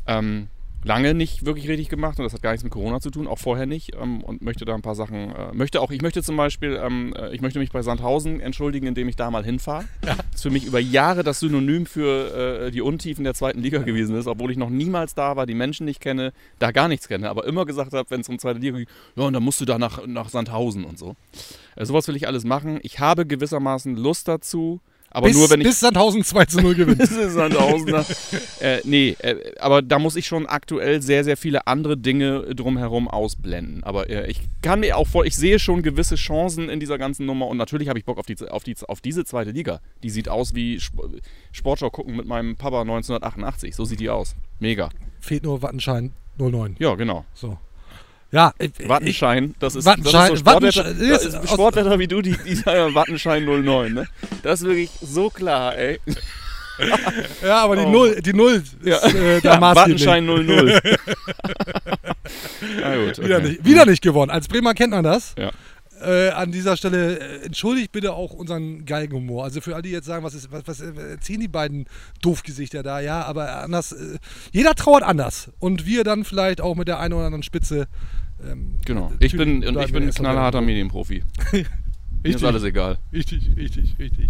[0.07, 0.47] Ähm,
[0.87, 3.37] lange nicht wirklich richtig gemacht und das hat gar nichts mit Corona zu tun, auch
[3.37, 6.37] vorher nicht ähm, und möchte da ein paar Sachen, äh, möchte auch, ich möchte zum
[6.37, 9.85] Beispiel, ähm, äh, ich möchte mich bei Sandhausen entschuldigen, indem ich da mal hinfahre.
[10.07, 13.79] Das ist für mich über Jahre das Synonym für äh, die Untiefen der zweiten Liga
[13.79, 17.07] gewesen ist, obwohl ich noch niemals da war, die Menschen nicht kenne, da gar nichts
[17.07, 19.59] kenne, aber immer gesagt habe, wenn es um zweite Liga geht, ja und dann musst
[19.59, 21.15] du da nach, nach Sandhausen und so.
[21.75, 22.79] Äh, sowas will ich alles machen.
[22.83, 24.79] Ich habe gewissermaßen Lust dazu,
[25.17, 26.99] aber bis, nur wenn ich bis Sandhausen 2 zu 0 gewinnt.
[27.01, 28.05] das ist Sandhausener.
[28.59, 33.07] äh, nee, äh, aber da muss ich schon aktuell sehr, sehr viele andere Dinge drumherum
[33.07, 33.83] ausblenden.
[33.83, 37.25] Aber äh, ich kann mir auch vor, ich sehe schon gewisse Chancen in dieser ganzen
[37.25, 39.79] Nummer und natürlich habe ich Bock auf, die, auf, die, auf diese zweite Liga.
[40.03, 41.01] Die sieht aus wie Sp
[41.51, 43.75] Sportschau gucken mit meinem Papa 1988.
[43.75, 44.35] So sieht die aus.
[44.59, 44.89] Mega.
[45.19, 46.75] Fehlt nur Wattenschein 09.
[46.77, 47.25] Ja, genau.
[47.33, 47.57] So.
[48.31, 52.21] Ja, äh, Wattenschein, das ist, Wattenschein- das ist so Sportwetter, das ist Sportwetter wie du,
[52.21, 54.07] die, die sagen Wattenschein 09, ne?
[54.43, 55.99] Das ist wirklich so klar, ey.
[57.41, 57.89] Ja, aber die Oh.
[57.89, 60.05] Null, die Null ist Ja, äh, da ja maßgeblich.
[60.05, 60.79] Wattenschein 00.
[62.81, 63.47] Na gut, Wieder, okay.
[63.47, 64.29] nicht, wieder nicht gewonnen.
[64.31, 65.33] Als Bremer kennt man das.
[65.37, 65.51] Ja.
[66.01, 69.43] Äh, an dieser Stelle äh, entschuldigt bitte auch unseren Galgenhumor.
[69.43, 71.85] Also für alle, die jetzt sagen, was, ist, was, was äh, erzählen die beiden
[72.21, 72.99] Doofgesichter da?
[72.99, 73.93] Ja, aber anders.
[73.93, 74.19] Äh,
[74.51, 75.51] jeder trauert anders.
[75.59, 77.87] Und wir dann vielleicht auch mit der einen oder anderen Spitze.
[78.45, 79.11] Ähm, Genau.
[79.19, 81.23] Ich bin, und ich bin ein knallharter Medienprofi.
[82.23, 82.97] Mir ist alles egal.
[83.13, 84.29] Richtig, richtig, richtig.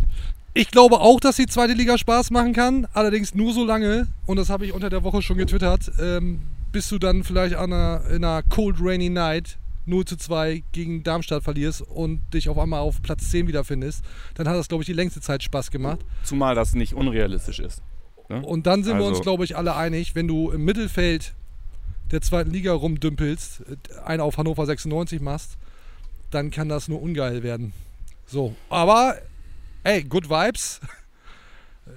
[0.54, 4.38] Ich glaube auch, dass die zweite Liga Spaß machen kann, allerdings nur so lange, und
[4.38, 8.02] das habe ich unter der Woche schon getwittert, ähm, bis du dann vielleicht an einer,
[8.10, 12.82] in einer Cold Rainy Night 0 zu 2 gegen Darmstadt verlierst und dich auf einmal
[12.82, 14.04] auf Platz 10 wiederfindest.
[14.36, 16.00] Dann hat das, glaube ich, die längste Zeit Spaß gemacht.
[16.24, 17.82] Zumal das nicht unrealistisch ist.
[18.30, 18.42] Ne?
[18.46, 21.34] Und dann sind wir uns, Also- glaube ich, alle einig, wenn du im Mittelfeld
[22.12, 23.64] der zweiten Liga rumdümpelst,
[24.06, 25.58] einen auf Hannover 96 machst,
[26.32, 27.74] dann kann das nur ungeil werden.
[28.28, 29.16] So, aber
[29.84, 30.80] ey, good vibes.
[31.88, 31.92] Äh,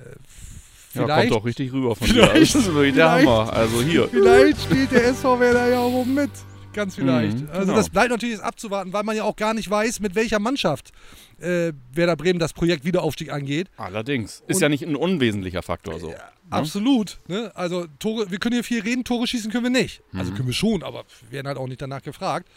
[0.94, 2.26] Ja, Vielleicht, kommt doch richtig rüber von dir.
[2.28, 3.52] vielleicht- Das ist wirklich der vielleicht- Hammer.
[3.52, 4.08] Also hier.
[4.08, 6.30] vielleicht spielt der SV Werder ja auch oben mit.
[6.72, 7.38] Ganz vielleicht.
[7.40, 7.74] Mhm, also genau.
[7.76, 10.92] das bleibt natürlich jetzt abzuwarten, weil man ja auch gar nicht weiß, mit welcher Mannschaft
[11.40, 13.68] äh, Werder Bremen das Projekt Wiederaufstieg angeht.
[13.76, 14.42] Allerdings.
[14.46, 16.14] Ist Und- ja nicht ein unwesentlicher Faktor so.
[16.50, 17.20] Absolut.
[17.28, 17.52] Ne?
[17.54, 20.02] Also Tore, wir können hier viel reden, Tore schießen können wir nicht.
[20.12, 20.18] Mhm.
[20.20, 22.48] Also können wir schon, aber wir werden halt auch nicht danach gefragt.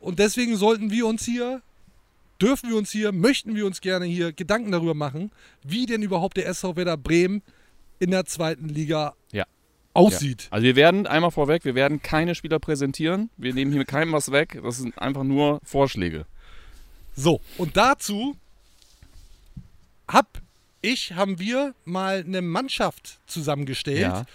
[0.00, 1.62] Und deswegen sollten wir uns hier,
[2.40, 5.30] dürfen wir uns hier, möchten wir uns gerne hier Gedanken darüber machen,
[5.62, 7.42] wie denn überhaupt der SV Werder Bremen
[8.00, 9.44] in der zweiten Liga Ja.
[9.94, 10.42] Aussieht.
[10.44, 10.48] Ja.
[10.52, 13.30] Also wir werden, einmal vorweg, wir werden keine Spieler präsentieren.
[13.36, 14.60] Wir nehmen hier mit keinem was weg.
[14.62, 16.26] Das sind einfach nur Vorschläge.
[17.14, 18.36] So, und dazu
[20.08, 20.40] hab
[20.80, 24.00] ich, haben wir mal eine Mannschaft zusammengestellt.
[24.00, 24.26] Ja.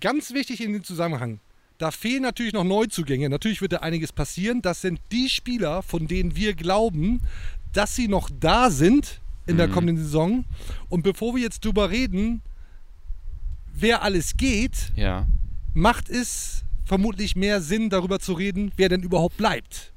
[0.00, 1.40] Ganz wichtig in dem Zusammenhang.
[1.78, 3.28] Da fehlen natürlich noch Neuzugänge.
[3.28, 4.62] Natürlich wird da einiges passieren.
[4.62, 7.22] Das sind die Spieler, von denen wir glauben,
[7.72, 10.44] dass sie noch da sind in der kommenden Saison.
[10.88, 12.42] Und bevor wir jetzt drüber reden,
[13.72, 15.26] wer alles geht, Ja.
[15.74, 19.92] macht es vermutlich mehr Sinn, darüber zu reden, wer denn überhaupt bleibt.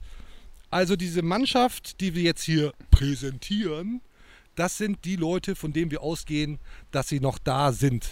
[0.72, 4.02] Also diese Mannschaft, die wir jetzt hier präsentieren,
[4.56, 6.60] das sind die Leute, von denen wir ausgehen,
[6.92, 8.10] dass sie noch da sind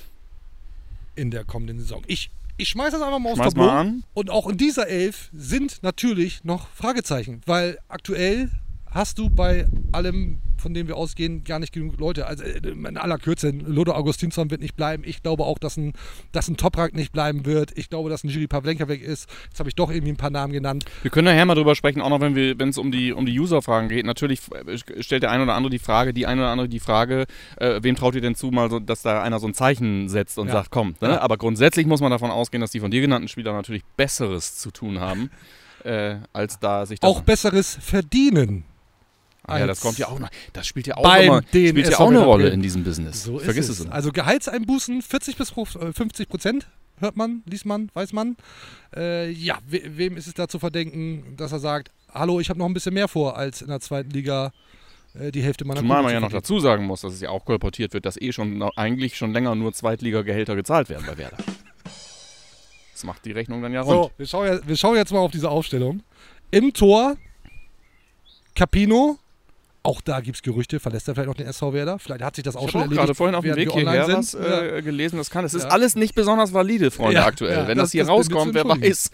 [1.16, 2.04] in der kommenden Saison.
[2.08, 3.66] Ich, ich schmeiß das einfach mal aufs Schmeiß Tableau.
[3.68, 4.04] mal an.
[4.14, 8.50] Und auch in dieser Elf sind natürlich noch Fragezeichen, weil aktuell
[8.90, 12.26] hast du bei allem, von dem wir ausgehen, gar nicht genug Leute.
[12.26, 15.04] Also äh, in aller Kürze, Lodo Augustinsson wird nicht bleiben.
[15.06, 15.94] Ich glaube auch, dass ein,
[16.32, 17.72] dass ein Toprak nicht bleiben wird.
[17.78, 19.30] Ich glaube, dass ein Jiri Pavlenka weg ist.
[19.50, 20.86] Jetzt habe ich doch irgendwie ein paar Namen genannt.
[21.04, 23.26] Wir können nachher mal drüber sprechen, auch noch wenn wir, wenn es um die, um
[23.28, 24.06] die User-Fragen geht.
[24.06, 27.26] Natürlich äh, stellt der eine oder andere die Frage, die eine oder andere die Frage,
[27.58, 30.40] äh, wem traut ihr denn zu, mal so, dass da einer so ein Zeichen setzt
[30.40, 30.54] und Ja.
[30.54, 30.96] sagt, komm.
[31.02, 31.10] Ne?
[31.10, 31.22] Ja.
[31.22, 34.72] Aber grundsätzlich muss man davon ausgehen, dass die von dir genannten Spieler natürlich Besseres zu
[34.72, 35.30] tun haben,
[35.84, 38.64] äh, als da sich das Auch Besseres verdienen.
[39.46, 40.30] Ah, ja, das kommt ja auch noch.
[40.54, 43.24] Das spielt ja auch, immer, spielt ja auch eine Rolle in diesem Business.
[43.24, 43.82] So Vergiss es.
[43.82, 43.88] es.
[43.92, 46.68] Also Gehaltseinbußen 40 bis 50 Prozent,
[47.00, 48.38] hört man, liest man, weiß man.
[48.96, 52.60] Äh, ja, we wem ist es da zu verdenken, dass er sagt, hallo, ich habe
[52.60, 54.54] noch ein bisschen mehr vor, als in der zweiten Liga
[55.20, 57.44] äh, die Hälfte meiner Zumal man ja noch dazu sagen muss, dass es ja auch
[57.44, 61.38] kolportiert wird, dass eh schon eigentlich schon länger nur Zweitliga-Gehälter gezahlt werden bei Werder.
[62.94, 64.04] Das macht die Rechnung dann ja rund.
[64.06, 66.02] So, wir schauen, ja- wir schauen jetzt mal auf diese Aufstellung.
[66.52, 67.18] Im Tor
[68.56, 69.18] Capino.
[69.86, 70.80] Auch da gibt es Gerüchte.
[70.80, 72.00] Verlässt er vielleicht noch den SV Werder?
[72.00, 73.02] Vielleicht hat sich das auch Ich schon auch erledigt.
[73.02, 74.42] gerade vorhin auf dem Weg hierher was sind.
[74.42, 75.44] äh, gelesen, das kann.
[75.44, 75.70] Es ist Ja.
[75.70, 77.68] alles nicht besonders valide, Freunde, Ja, aktuell.
[77.68, 79.12] Wenn das- das, hier das rauskommt, wer weiß.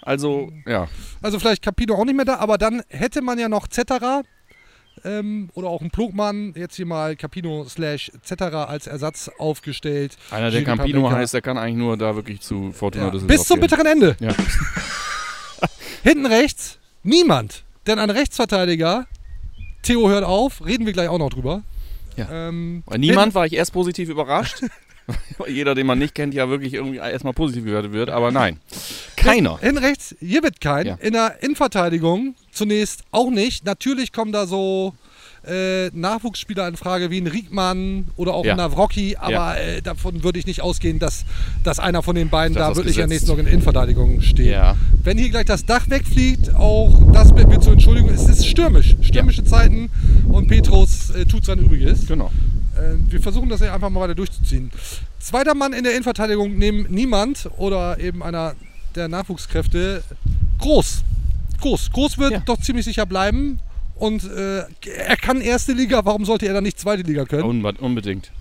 [0.00, 0.88] Also, ja.
[1.22, 4.22] Also vielleicht Capino auch nicht mehr da, aber dann hätte man ja noch Zetterer
[5.04, 10.16] ähm, oder auch einen Plugmann, jetzt hier mal Capino slash Zetterer als Ersatz aufgestellt.
[10.30, 11.18] Einer, der Giri Campino Pavlenka.
[11.18, 13.10] heißt, der kann eigentlich nur da wirklich zu Fortuna Ja.
[13.10, 13.68] Düsseldorf Bis zum gehen.
[13.68, 14.16] bitteren Ende.
[14.20, 14.34] Ja.
[16.02, 17.64] Hinten rechts niemand.
[17.86, 19.06] Denn ein Rechtsverteidiger,
[19.82, 21.62] Theo hört auf, reden wir gleich auch noch drüber.
[22.16, 22.48] Ja.
[22.48, 24.62] Ähm, Bei niemand war ich erst positiv überrascht.
[25.48, 28.10] Jeder, den man nicht kennt, ja wirklich irgendwie erstmal positiv gehört wird.
[28.10, 28.60] Aber nein.
[29.16, 29.58] Keiner.
[29.58, 30.86] Hinten rechts, hier wird kein.
[30.86, 30.94] Ja.
[31.00, 33.64] In der Innenverteidigung zunächst auch nicht.
[33.64, 34.94] Natürlich kommen da so
[35.46, 38.52] äh, Nachwuchsspieler in Frage wie ein Riekmann oder auch Ja.
[38.52, 39.54] ein Navrocky, aber Ja.
[39.56, 41.24] äh, davon würde ich nicht ausgehen, dass,
[41.64, 43.08] dass einer von den beiden Das da wirklich gesetzt.
[43.10, 44.46] nächstes noch in Innenverteidigung steht.
[44.52, 44.76] Ja.
[45.02, 48.96] Wenn hier gleich das Dach wegfliegt, auch das bitten wir zur Entschuldigung, es ist stürmisch.
[49.02, 49.90] Stürmische Zeiten
[50.28, 52.06] und Petrus äh, tut sein Übriges.
[52.06, 52.30] Genau.
[52.76, 54.70] Äh, wir versuchen das einfach mal weiter durchzuziehen.
[55.18, 58.54] Zweiter Mann in der Innenverteidigung neben niemand oder eben einer
[58.94, 60.02] der Nachwuchskräfte.
[60.58, 61.02] Groß.
[61.60, 61.90] Groß.
[61.92, 63.58] Groß wird doch ziemlich sicher bleiben.
[64.02, 64.64] Und äh,
[65.06, 67.44] er kann erste Liga, warum sollte er dann nicht zweite Liga können?
[67.44, 68.32] Unbe unbedingt.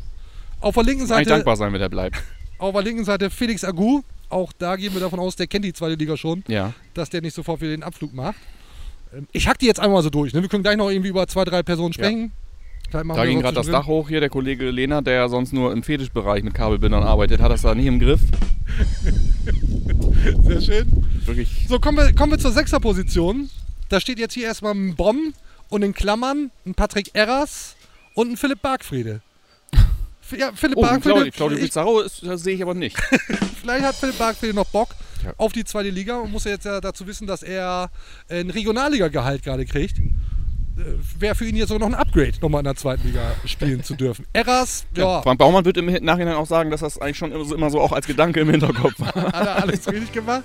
[0.59, 2.17] Auf der linken Seite, dankbar sein, wenn er bleibt.
[2.57, 4.01] auf der linken Seite Felix Agu.
[4.29, 6.73] Auch da gehen wir davon aus, der kennt die zweite Liga schon, Ja.
[6.95, 8.37] dass der nicht sofort wieder den Abflug macht.
[9.15, 10.33] Ähm, Ich hack die jetzt einmal so durch.
[10.33, 10.41] Ne?
[10.41, 12.31] Wir können gleich noch irgendwie über zwei, drei Personen sprechen.
[12.91, 13.67] Machen Da ging gerade das.
[13.67, 14.19] Dach hoch hier.
[14.19, 17.75] Der Kollege Lena, der ja sonst nur im Fetischbereich mit Kabelbindern arbeitet, hat das da
[17.75, 18.21] nicht im Griff.
[20.43, 21.05] Sehr schön.
[21.25, 21.67] Wirklich.
[21.69, 23.47] So, kommen wir, kommen wir zur Sechserposition.
[23.89, 25.35] Da steht jetzt hier erstmal ein Bomb
[25.71, 27.75] und in Klammern ein Patrick Erras
[28.13, 29.21] und ein Philipp Bargfriede.
[30.37, 31.29] Ja, Philipp Oh, Bargfriede.
[31.31, 32.97] Claudio, Pizarro sehe ich aber nicht.
[33.61, 35.33] vielleicht hat Philipp Bargfriede noch Bock Ja.
[35.35, 37.89] auf die zweite Liga und muss ja jetzt ja dazu wissen, dass er
[38.29, 39.97] ein Regionalliga-Gehalt gerade kriegt.
[41.19, 43.93] Wäre für ihn jetzt sogar noch ein Upgrade, nochmal in der zweiten Liga spielen zu
[43.95, 44.25] dürfen.
[44.33, 47.53] Erras, ja, Frank Baumann wird im Nachhinein auch sagen, dass das eigentlich schon immer so,
[47.53, 49.13] immer so auch als Gedanke im Hinterkopf war.
[49.13, 50.43] hat er alles richtig gemacht.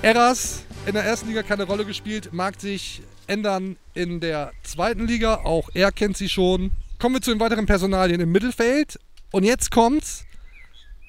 [0.00, 5.36] Erras in der ersten Liga keine Rolle gespielt, mag sich ändern in der zweiten Liga.
[5.44, 6.70] Auch er kennt sie schon.
[6.98, 8.98] Kommen wir zu den weiteren Personalien im Mittelfeld.
[9.32, 10.24] Und jetzt kommt's.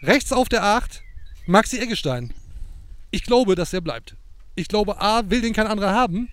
[0.04, 1.02] Rechts auf der 8,
[1.48, 2.32] Maxi Eggestein.
[3.12, 4.16] Ich glaube, dass er bleibt.
[4.56, 6.30] Ich glaube, A, will den kein anderer haben.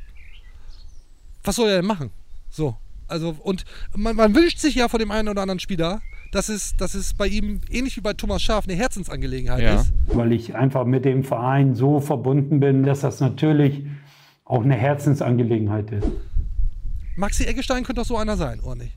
[1.45, 2.11] Was soll er denn machen?
[2.51, 2.77] So.
[3.09, 3.65] Also, und
[3.95, 6.01] man, man wünscht sich ja von dem einen oder anderen Spieler,
[6.33, 9.81] dass es, dass es bei ihm, ähnlich wie bei Thomas Schaaf, eine Herzensangelegenheit Ja.
[9.81, 9.93] ist.
[10.07, 13.83] weil ich einfach mit dem Verein so verbunden bin, dass das natürlich
[14.45, 16.07] auch eine Herzensangelegenheit ist.
[17.17, 18.97] Maxi Eggestein könnte doch so einer sein, oder nicht?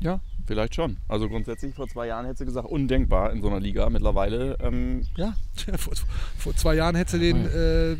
[0.00, 0.98] Ja, vielleicht schon.
[1.08, 3.88] Also grundsätzlich vor zwei Jahren hätte sie gesagt, undenkbar in so einer Liga.
[3.88, 5.34] Mittlerweile, ähm, ja.
[5.78, 5.94] vor,
[6.38, 7.96] vor zwei Jahren hätte sie den äh,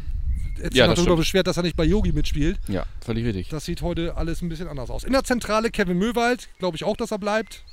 [0.62, 1.17] hätte Ja, sich darüber stimmt.
[1.19, 2.59] beschwert, dass er nicht bei Yogi mitspielt.
[2.69, 3.49] Ja, völlig richtig.
[3.49, 5.05] Das sieht heute alles ein bisschen anders aus.
[5.05, 7.65] In der Zentrale Kevin Möwald, glaube ich auch, dass er bleibt.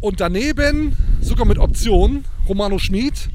[0.00, 3.28] Und daneben, sogar mit Option, Romano Schmid.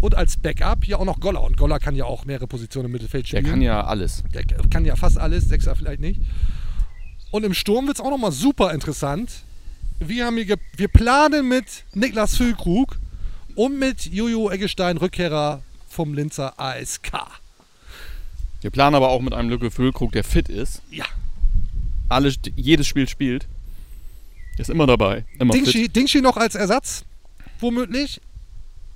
[0.00, 1.42] Und als Backup ja auch noch Goller.
[1.42, 3.50] Und Goller kann ja auch mehrere Positionen im Mittelfeld Der spielen.
[3.50, 4.22] kann ja alles.
[4.32, 6.20] Der kann ja fast alles, Sechser vielleicht nicht.
[7.30, 9.30] Und im Sturm wird es auch nochmal super interessant.
[9.98, 12.98] Wir, haben hier wir planen mit Niklas Füllkrug
[13.56, 17.10] und mit Jojo Eggestein, Rückkehrer vom Linzer ASK.
[18.60, 20.82] Wir planen aber auch mit einem Lücke Füllkrug, der fit ist.
[20.90, 21.04] Ja.
[22.08, 23.46] Alles, jedes Spiel spielt.
[24.56, 25.24] Ist immer dabei.
[25.38, 25.66] Immer fit.
[25.66, 27.04] Dingschi, Dingschi noch als Ersatz,
[27.60, 28.20] womöglich.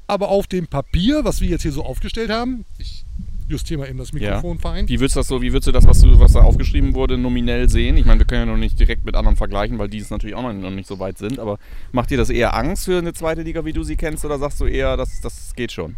[0.07, 3.05] Aber auf dem Papier, was wir jetzt hier so aufgestellt haben, ich
[3.49, 4.89] justiere mal eben das Mikrofon fein.
[4.89, 7.19] Wie würdest du das so, wie würdest du das, was, du, was da aufgeschrieben wurde,
[7.19, 7.97] nominell sehen?
[7.97, 10.35] Ich meine, wir können ja noch nicht direkt mit anderen vergleichen, weil die es natürlich
[10.35, 11.39] auch noch, noch nicht so weit sind.
[11.39, 11.59] Aber
[11.93, 14.61] macht dir das eher Angst für eine zweite Liga, wie du sie kennst, oder sagst
[14.61, 15.97] du eher, das, das geht schon?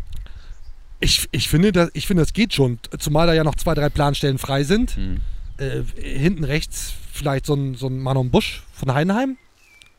[1.00, 2.78] Ich, ich, finde, das, ich finde, das geht schon.
[2.98, 4.96] Zumal da ja noch zwei, drei Planstellen frei sind.
[4.96, 5.20] Mhm.
[5.56, 9.36] Äh, hinten rechts vielleicht so ein, so ein Manon Busch von Heidenheim.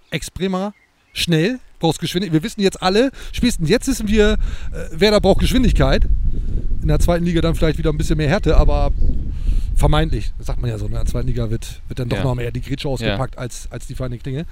[0.09, 0.73] Ex-Bremer.
[1.13, 2.33] Schnell, brauchst Geschwindigkeit.
[2.33, 4.37] Wir wissen jetzt alle, spätestens jetzt wissen wir, äh,
[4.91, 6.05] wer da braucht Geschwindigkeit.
[6.81, 8.91] In der zweiten Liga dann vielleicht wieder ein bisschen mehr Härte, aber
[9.75, 12.23] vermeintlich, das sagt man ja so, in der zweiten Liga wird, wird dann doch Ja.
[12.23, 14.45] noch mehr die Grätsche ausgepackt als, als die feinen Dinge.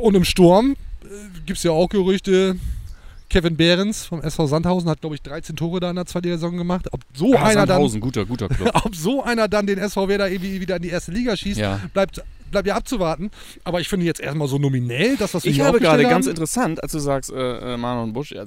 [0.00, 1.06] Und im Sturm äh,
[1.46, 2.56] gibt es ja auch Gerüchte,
[3.30, 6.56] Kevin Behrens vom SV Sandhausen hat, glaube ich, 13 Tore da in der zweiten Saison
[6.56, 6.88] gemacht.
[6.92, 8.48] Ob so, Ah, einer dann, guter, guter
[8.84, 11.80] ob so einer dann den SV Werder irgendwie wieder in die erste Liga schießt, Ja.
[11.92, 13.30] bleibt, bleibt ja abzuwarten.
[13.64, 16.10] Aber ich finde jetzt erstmal so nominell, das, was wir Ich hier habe gerade aufgestellt
[16.10, 18.46] ganz haben, interessant, als du sagst, äh, äh, Manon Busch, äh,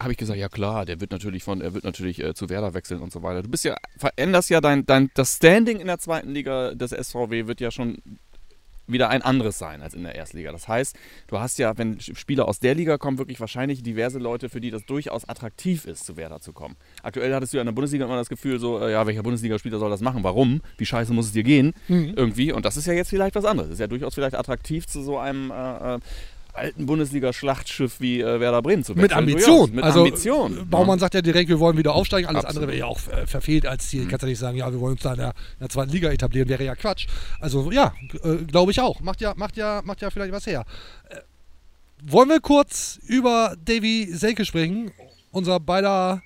[0.00, 2.74] habe ich gesagt, ja klar, der wird natürlich von, er wird natürlich äh, zu Werder
[2.74, 3.42] wechseln und so weiter.
[3.42, 7.46] Du bist ja, veränderst ja dein, dein, das Standing in der zweiten Liga des SVW
[7.46, 7.98] wird ja schon
[8.88, 10.52] wieder ein anderes sein als in der Erstliga.
[10.52, 10.96] Das heißt,
[11.28, 14.70] du hast ja, wenn Spieler aus der Liga kommen, wirklich wahrscheinlich diverse Leute, für die
[14.70, 16.76] das durchaus attraktiv ist, zu Werder zu kommen.
[17.02, 19.78] Aktuell hattest du ja in der Bundesliga immer das Gefühl, so, äh, ja, welcher Bundesligaspieler
[19.78, 20.24] soll das machen?
[20.24, 20.60] Warum?
[20.76, 21.74] Wie scheiße muss es dir gehen?
[21.88, 22.14] Mhm.
[22.16, 22.52] Irgendwie.
[22.52, 23.68] Und das ist ja jetzt vielleicht was anderes.
[23.68, 25.98] Das ist ja durchaus vielleicht attraktiv zu so einem äh, äh,
[26.58, 29.18] alten Bundesliga-Schlachtschiff wie äh, Werder Bremen zu Mit wechseln.
[29.18, 29.56] Ambition.
[29.56, 29.70] Durchaus.
[29.70, 30.58] Mit also, Ambition.
[30.58, 31.00] äh, Baumann ja.
[31.00, 32.26] sagt ja direkt, wir wollen wieder aufsteigen.
[32.28, 32.56] Alles Absolut.
[32.64, 34.06] andere wäre ja auch äh, verfehlt als Ziel.
[34.06, 36.10] Kannst ja nicht sagen, ja, wir wollen uns da in der, in der zweiten Liga
[36.10, 36.48] etablieren.
[36.48, 37.06] Wäre ja Quatsch.
[37.40, 37.92] Also ja,
[38.22, 39.00] äh, glaube ich auch.
[39.00, 40.64] Macht ja, macht, ja, macht ja vielleicht was her.
[41.08, 41.16] Äh,
[42.04, 44.90] wollen wir kurz über Davy Selke sprechen?
[45.30, 46.22] Unser beider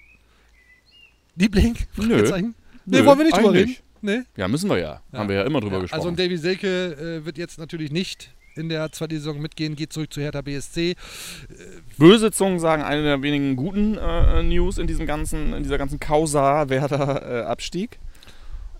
[1.36, 1.76] Liebling?
[1.96, 2.22] Nö.
[2.84, 3.76] Nee, Nö, wollen wir nicht drüber reden?
[4.02, 4.22] Nee?
[4.36, 5.00] Ja, müssen wir ja.
[5.12, 6.00] Haben wir ja immer drüber gesprochen.
[6.00, 10.12] Also Davy Selke äh, wird jetzt natürlich nicht in der zweiten Saison mitgehen, geht zurück
[10.12, 10.94] zu Hertha BSC.
[11.98, 16.00] Böse Zungen sagen, eine der wenigen guten äh, News in, diesem ganzen, in dieser ganzen
[16.00, 17.98] Causa Werder äh, Abstieg.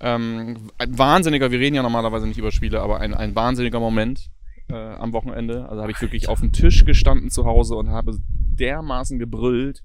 [0.01, 4.31] Ähm, ein wahnsinniger, wir reden ja normalerweise nicht über Spiele, aber ein, ein wahnsinniger Moment
[4.69, 5.69] äh, am Wochenende.
[5.69, 9.83] Also habe ich wirklich auf dem Tisch gestanden zu Hause und habe dermaßen gebrüllt,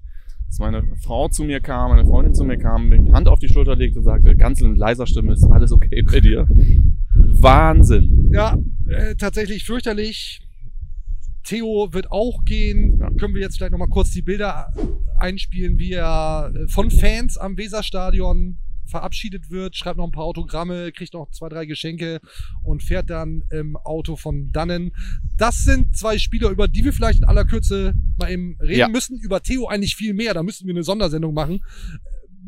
[0.48, 3.38] dass meine Frau zu mir kam, meine Freundin zu mir kam, mir die Hand auf
[3.38, 6.46] die Schulter legte und sagte, ganz in leiser Stimme, ist alles okay bei dir?
[7.14, 8.30] Wahnsinn.
[8.32, 8.56] Ja,
[8.88, 10.40] äh, tatsächlich fürchterlich.
[11.44, 12.98] Theo wird auch gehen.
[13.18, 14.72] Können wir jetzt vielleicht nochmal kurz die Bilder
[15.18, 18.58] einspielen, wie er äh, von Fans am Weserstadion
[18.88, 22.20] verabschiedet wird, schreibt noch ein paar Autogramme, kriegt noch zwei, drei Geschenke
[22.62, 24.92] und fährt dann im Auto von dannen.
[25.36, 28.88] Das sind zwei Spieler, über die wir vielleicht in aller Kürze mal eben reden Ja.
[28.88, 29.18] müssen.
[29.20, 31.60] Über Theo eigentlich viel mehr, da müssten wir eine Sondersendung machen.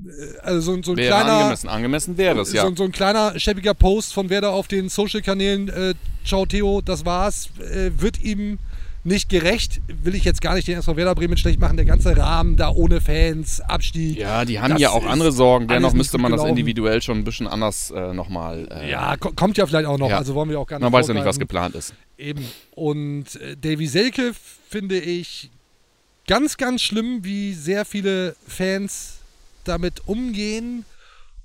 [0.07, 1.33] Äh, Also so, so ein Wäre kleiner...
[1.39, 2.63] angemessen, angemessen wäre es, ja.
[2.67, 5.69] So, so ein kleiner schäbiger Post von Werder auf den Social-Kanälen.
[5.69, 7.49] Äh, Ciao Theo, das war's.
[7.61, 8.59] Äh, wird ihm
[9.03, 9.81] nicht gerecht.
[10.03, 11.77] Will ich jetzt gar nicht den SV Werder Bremen schlecht machen.
[11.77, 14.19] Der ganze Rahmen da ohne Fans, Abstieg.
[14.19, 15.69] Ja, die haben ja auch andere Sorgen.
[15.69, 18.69] Dennoch müsste man das individuell schon ein bisschen anders äh, nochmal.
[18.71, 20.11] Äh, Ja, ko kommt ja vielleicht auch noch.
[20.11, 20.19] Ja.
[20.19, 21.95] Also wollen wir auch gar nicht Man weiß ja nicht, was geplant ist.
[22.19, 22.45] Eben.
[22.73, 24.33] Und äh, Davy Selke
[24.69, 25.51] finde ich
[26.27, 29.19] ganz, ganz schlimm, wie sehr viele Fans
[29.65, 30.85] damit umgehen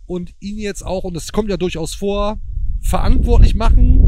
[0.07, 2.37] und ihn jetzt auch, und das kommt ja durchaus vor,
[2.81, 3.99] verantwortlich machen,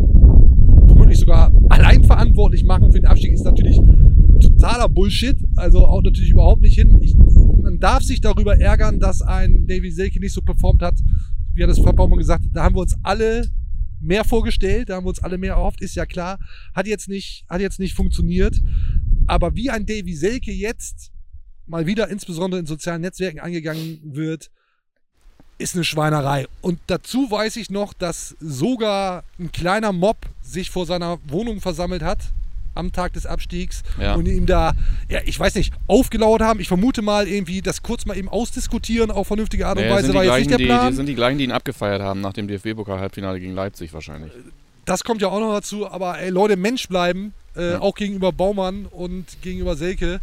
[0.87, 1.49] womöglich sogar
[2.07, 3.79] allein verantwortlich machen für den Abstieg, ist natürlich
[4.41, 5.37] totaler Bullshit.
[5.55, 6.97] Also auch natürlich überhaupt nicht hin.
[7.01, 10.95] Ich, man darf sich darüber ärgern, dass ein Davy Selke nicht so performt hat,
[11.53, 13.47] wie hat es Frau Baumann gesagt, da haben wir uns alle
[13.99, 16.39] mehr vorgestellt, da haben wir uns alle mehr erhofft, ist ja klar.
[16.75, 18.61] Hat jetzt nicht, hat jetzt nicht funktioniert.
[19.25, 21.11] Aber wie ein Davy Selke jetzt
[21.65, 24.51] mal wieder insbesondere in sozialen Netzwerken angegangen wird,
[25.57, 26.45] ist eine Schweinerei.
[26.61, 32.03] Und dazu weiß ich noch, dass sogar ein kleiner Mob sich vor seiner Wohnung versammelt
[32.03, 32.19] hat
[32.75, 34.13] am Tag des Abstiegs Ja.
[34.13, 34.73] und ihm da,
[35.09, 36.59] ja, ich weiß nicht, aufgelauert haben.
[36.59, 40.13] Ich vermute mal irgendwie das kurz mal eben ausdiskutieren auf vernünftige Art und Naja, Weise
[40.13, 40.89] war die jetzt nicht der die, Plan.
[40.91, 44.31] die sind die gleichen, die ihn abgefeiert haben nach dem DFB-Pokal-Halbfinale gegen Leipzig wahrscheinlich.
[44.85, 47.81] Das kommt ja auch noch dazu, aber ey, Leute, Mensch bleiben, äh, Ja.
[47.81, 50.19] auch gegenüber Baumann und gegenüber Selke.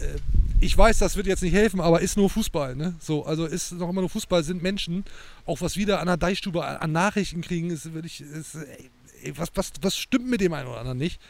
[0.00, 0.18] Äh,
[0.60, 2.94] ich weiß, das wird jetzt nicht helfen, aber ist nur Fußball, ne?
[2.98, 5.04] So, also ist noch immer nur Fußball, sind Menschen.
[5.44, 8.54] Auch was wir da an der Deichstube an Nachrichten kriegen, ist wirklich, ist,
[9.22, 11.20] ey, was, was, was stimmt mit dem einen oder anderen nicht?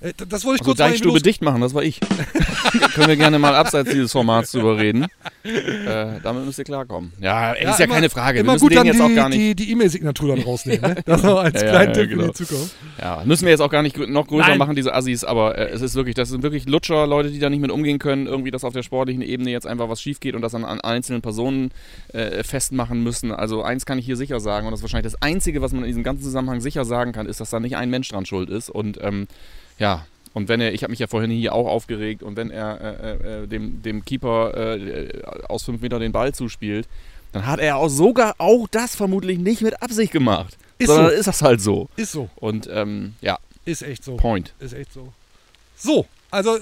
[0.00, 2.00] Äh, das wollte ich Also kurz Deichstube dicht machen, das war ich.
[2.94, 5.06] Können wir gerne mal abseits dieses Formats drüber reden.
[5.44, 7.12] Äh, damit müsst ihr klarkommen.
[7.20, 8.36] Ja, ist ja immer- keine Frage.
[8.36, 9.38] Wir Immer müssen gut den dann jetzt die, auch gar nicht.
[9.40, 10.96] die, die E-Mail-Signatur dann rausnehmen, ne?
[11.06, 12.22] Das noch als Ja, ja, kleinen ja, Tipp genau.
[12.24, 12.74] für die Zukunft.
[13.00, 14.58] Ja, müssen wir jetzt auch gar nicht noch größer Nein.
[14.58, 17.48] machen, diese Assis, aber äh, es ist wirklich, das sind wirklich Lutscher, Leute, die da
[17.50, 20.34] nicht mit umgehen können, irgendwie, dass auf der sportlichen Ebene jetzt einfach was schief geht
[20.34, 21.70] und das an, an einzelnen Personen
[22.12, 23.32] äh, festmachen müssen.
[23.32, 25.82] Also eins kann ich hier sicher sagen und das ist wahrscheinlich das Einzige, was man
[25.82, 28.50] in diesem ganzen Zusammenhang sicher sagen kann, ist, dass da nicht ein Mensch dran schuld
[28.50, 29.26] ist und ähm,
[29.78, 32.80] ja, und wenn er, ich habe mich ja vorhin hier auch aufgeregt, und wenn er
[32.80, 36.86] äh, äh, dem, dem Keeper äh, aus fünf Metern den Ball zuspielt,
[37.32, 40.56] dann hat er auch sogar auch das vermutlich nicht mit Absicht gemacht.
[40.78, 41.12] Ist sondern so.
[41.16, 41.88] ist das halt so.
[41.96, 42.30] Ist so.
[42.36, 44.16] Und ähm, ja, Ist echt so.
[44.16, 44.54] Point.
[44.60, 45.12] Ist echt so.
[45.76, 46.60] So, also äh,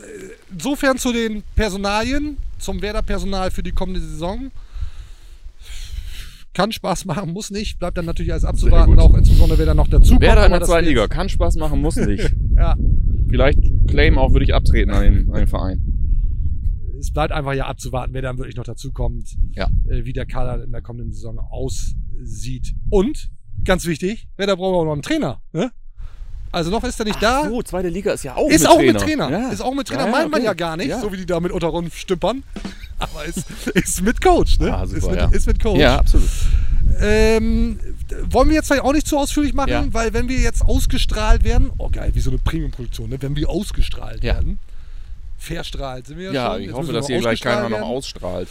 [0.50, 4.50] insofern zu den Personalien, zum Werder-Personal für die kommende Saison.
[6.54, 7.78] Kann Spaß machen, muss nicht.
[7.78, 10.60] Bleibt dann natürlich alles abzuwarten, auch insbesondere wer da noch dazu Werder in aber der
[10.60, 11.06] das zweiten Liga.
[11.06, 12.32] Kann Spaß machen, muss nicht.
[12.56, 12.74] Ja.
[13.28, 13.58] Vielleicht
[13.88, 15.82] Claim auch, würde ich abtreten an den, an den Verein.
[16.98, 19.68] Es bleibt einfach ja abzuwarten, wer dann wirklich noch dazukommt, Ja.
[19.88, 22.72] äh, wie der Kader in der kommenden Saison aussieht.
[22.90, 23.30] Und,
[23.64, 25.42] ganz wichtig, Werder braucht auch noch einen Trainer.
[25.52, 25.70] Ne?
[26.52, 27.44] Also noch ist er nicht da.
[27.48, 28.92] So, zweite Liga ist ja auch ist mit auch Trainer.
[28.94, 29.30] mit Trainer.
[29.30, 29.48] Ja.
[29.50, 30.02] Ist auch mit Trainer.
[30.02, 30.46] Ja, ja, Meint man okay.
[30.46, 31.00] ja gar nicht, Ja.
[31.00, 32.42] so wie die da mit unter stümpern.
[32.98, 34.74] Aber ist, ist mit Coach, ne?
[34.74, 35.28] Ah, super, ist, mit, ja.
[35.28, 35.78] ist mit Coach.
[35.78, 36.30] Ja, absolut.
[37.00, 37.78] Ähm,
[38.30, 39.86] wollen wir jetzt vielleicht auch nicht zu ausführlich machen, Ja.
[39.90, 43.20] weil wenn wir jetzt ausgestrahlt werden, oh geil, wie so eine Premium-Produktion, ne?
[43.20, 44.34] wenn wir ausgestrahlt Ja.
[44.34, 44.58] werden,
[45.38, 46.60] verstrahlt sind wir ja, Ja, schon.
[46.60, 47.82] ich Jetzt hoffe, dass hier gleich keiner noch werden.
[47.84, 48.48] ausstrahlt.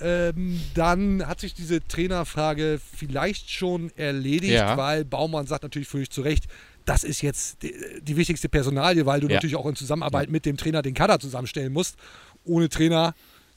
[0.00, 4.76] Ähm, dann hat sich diese Trainerfrage vielleicht schon erledigt, Ja.
[4.76, 6.46] weil Baumann sagt natürlich völlig zu Recht,
[6.84, 9.34] das ist jetzt die, die wichtigste Personalie, weil du Ja.
[9.34, 11.96] natürlich auch in Zusammenarbeit mit dem Trainer den Kader zusammenstellen musst.
[12.44, 13.14] Ohne Trainer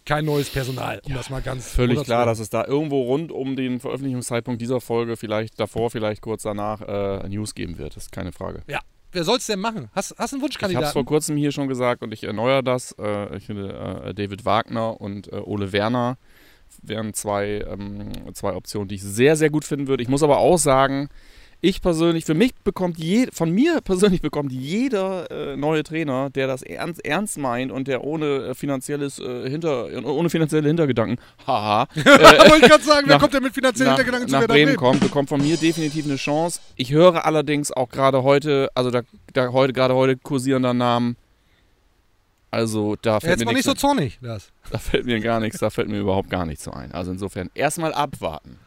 [0.08, 3.56] kein neues Personal, um das mal ganz Völlig klar, dass es da irgendwo rund um
[3.56, 7.96] den Veröffentlichungszeitpunkt dieser Folge, vielleicht davor, vielleicht kurz danach, äh, News geben wird.
[7.96, 8.64] Das ist keine Frage.
[8.68, 8.80] Ja.
[9.14, 9.90] Wer soll es denn machen?
[9.94, 11.06] Hast, hast du einen Ich habe es vor Wunschkandidaten?
[11.06, 12.94] kurzem hier schon gesagt und ich erneuere das.
[13.00, 16.18] Äh, ich finde, äh, David Wagner und äh, Ole Werner
[16.82, 20.04] wären zwei, ähm, zwei Optionen, die ich sehr, sehr gut finden würde.
[20.04, 21.10] Ich muss aber auch sagen,
[21.60, 26.46] ich persönlich, für mich bekommt je, von mir persönlich bekommt jeder äh, neue Trainer, der
[26.46, 31.88] das ernst, ernst meint und der ohne äh, finanzielles äh, Hinter, ohne finanzielle Hintergedanken, haha,
[31.96, 34.48] äh, Wollte ich gerade sagen, wer nach- kommt denn mit finanziellen nach, Hintergedanken zu nach
[34.48, 34.78] Bremen Bremen?
[34.78, 36.60] kommt, bekommt von mir definitiv eine Chance.
[36.76, 39.02] Ich höre allerdings auch gerade heute, also da,
[39.34, 41.18] da heute gerade heute kursierender Namen.
[42.52, 44.52] Also da fällt Jetzt mir mal nicht so zornig, das.
[44.72, 46.92] da fällt mir gar nichts, da fällt mir überhaupt gar nichts so ein.
[46.92, 48.58] Also insofern erstmal abwarten.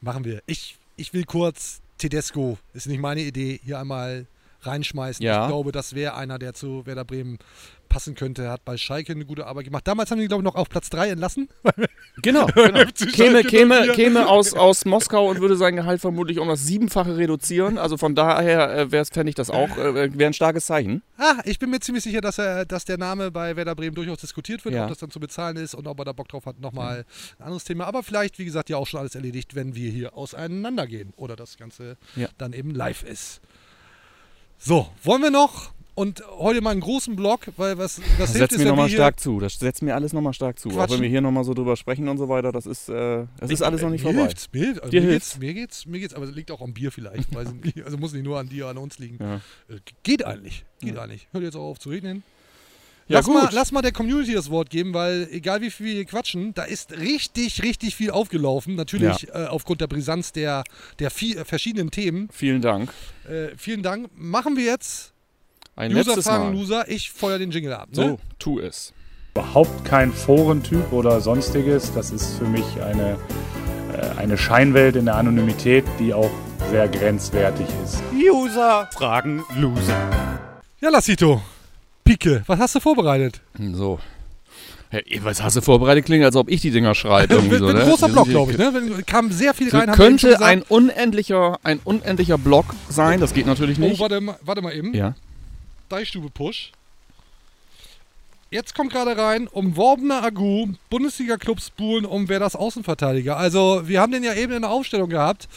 [0.00, 0.42] Machen wir.
[0.46, 4.26] Ich, ich will kurz Tedesco, ist nicht meine Idee, hier einmal
[4.62, 5.24] reinschmeißen.
[5.24, 5.42] Ja.
[5.42, 7.38] Ich glaube, das wäre einer, der zu Werder Bremen
[7.88, 8.44] passen könnte.
[8.44, 9.86] Er hat bei Schalke eine gute Arbeit gemacht.
[9.88, 11.48] Damals haben die, glaube ich, noch auf Platz 3 entlassen.
[12.22, 12.84] Genau, genau.
[13.14, 13.92] Käme, käme, 04.
[13.94, 17.78] käme aus, aus Moskau und würde sein Gehalt vermutlich um das Siebenfache reduzieren.
[17.78, 21.02] Also von daher äh, fände ich das auch, äh, wäre ein starkes Zeichen.
[21.16, 24.18] Ah, ich bin mir ziemlich sicher, dass, er, dass der Name bei Werder Bremen durchaus
[24.18, 24.82] diskutiert wird, Ja.
[24.84, 26.60] ob das dann zu bezahlen ist und ob er da Bock drauf hat.
[26.60, 27.04] Nochmal
[27.38, 27.86] ein anderes Thema.
[27.86, 31.56] Aber vielleicht, wie gesagt, ja auch schon alles erledigt, wenn wir hier auseinandergehen oder das
[31.56, 32.28] Ganze Ja.
[32.36, 33.40] dann eben live ist.
[34.62, 38.38] So, wollen wir noch und heute mal einen großen Block, weil was das Das hilft
[38.38, 39.40] setzt mir wenn nochmal stark zu.
[39.40, 40.68] Das setzt mir alles nochmal stark zu.
[40.68, 40.96] Auch Quatschen.
[40.96, 43.62] wenn wir hier nochmal so drüber sprechen und so weiter, das ist, äh, das ist
[43.62, 44.26] alles noch nicht mir vorbei.
[44.26, 45.30] Hilft's, mir hilft, also Dir mir hilft's?
[45.30, 47.34] geht's, mir geht's, mir geht's, aber es liegt auch am Bier vielleicht.
[47.34, 49.16] Also muss nicht nur an dir, an uns liegen.
[49.18, 49.36] Ja.
[49.74, 51.26] Äh, Geht eigentlich, geht eigentlich.
[51.32, 52.22] Hört jetzt auch auf zu regnen.
[53.10, 53.52] Ja, lass, mal, gut.
[53.52, 56.92] lass mal der Community das Wort geben, weil egal wie viel wir quatschen, da ist
[56.92, 58.76] richtig, richtig viel aufgelaufen.
[58.76, 60.62] Natürlich äh, aufgrund der Brisanz der,
[61.00, 62.28] der vi- äh, verschiedenen Themen.
[62.32, 62.92] Vielen Dank.
[63.28, 64.08] Äh, vielen Dank.
[64.16, 65.12] Machen wir jetzt
[65.76, 66.54] Ein User letztes fragen Mal.
[66.54, 66.88] Loser.
[66.88, 67.88] Ich feuer den Jingle ab.
[67.90, 67.94] Ne?
[67.96, 68.92] So, tu es.
[69.34, 71.92] überhaupt kein Forentyp oder sonstiges.
[71.92, 73.18] Das ist für mich eine,
[73.92, 76.30] äh, eine Scheinwelt in der Anonymität, die auch
[76.70, 78.00] sehr grenzwertig ist.
[78.14, 80.10] User fragen Loser.
[80.80, 81.42] Ja, Lassito.
[82.20, 83.40] Pike, was hast du vorbereitet?
[83.72, 83.98] So.
[84.90, 86.04] Hey, was hast du vorbereitet?
[86.04, 87.34] Klingt, als ob ich die Dinger schreibe.
[87.34, 87.80] Irgendwie Mit, so, ne?
[87.80, 88.58] ein großer Wir Block, glaube ich.
[88.58, 89.02] Ne?
[89.06, 89.92] Kam sehr viel rein.
[89.92, 93.20] könnte ein unendlicher, ein unendlicher Block sein.
[93.20, 94.00] Das geht natürlich Oh, nicht.
[94.00, 94.92] warte, mal- warte mal eben.
[94.94, 95.14] Ja.
[95.88, 96.72] Deichstube Push.
[98.52, 103.36] Jetzt kommt gerade rein, umworbener Agu, Bundesliga-Clubs buhlen um wer das Außenverteidiger.
[103.36, 105.48] Also, wir haben den ja eben in der Aufstellung gehabt.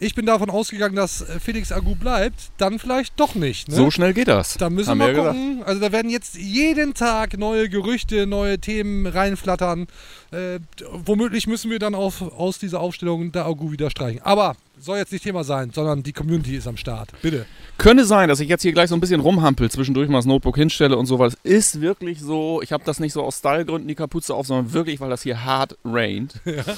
[0.00, 2.50] Ich bin davon ausgegangen, dass äh, Felix Agu bleibt.
[2.58, 3.68] Dann vielleicht doch nicht.
[3.68, 3.76] Ne?
[3.76, 4.54] So schnell geht das.
[4.54, 5.62] Da müssen Haben wir mal ja gucken.
[5.62, 9.86] Also da werden jetzt jeden Tag neue Gerüchte, neue Themen reinflattern.
[10.32, 10.58] Äh,
[10.90, 14.22] womöglich müssen wir dann auf, aus dieser Aufstellung der Agu wieder streichen.
[14.22, 17.10] Aber soll jetzt nicht Thema sein, sondern die Community ist am Start.
[17.22, 17.46] Bitte.
[17.78, 20.56] Könnte sein, dass ich jetzt hier gleich so ein bisschen rumhampel, zwischendurch mal das Notebook
[20.56, 23.88] hinstelle und so, weil es ist wirklich so, ich habe das nicht so aus Stylegründen
[23.88, 26.34] die Kapuze auf, sondern wirklich, weil das hier hart rained.
[26.44, 26.64] Ja.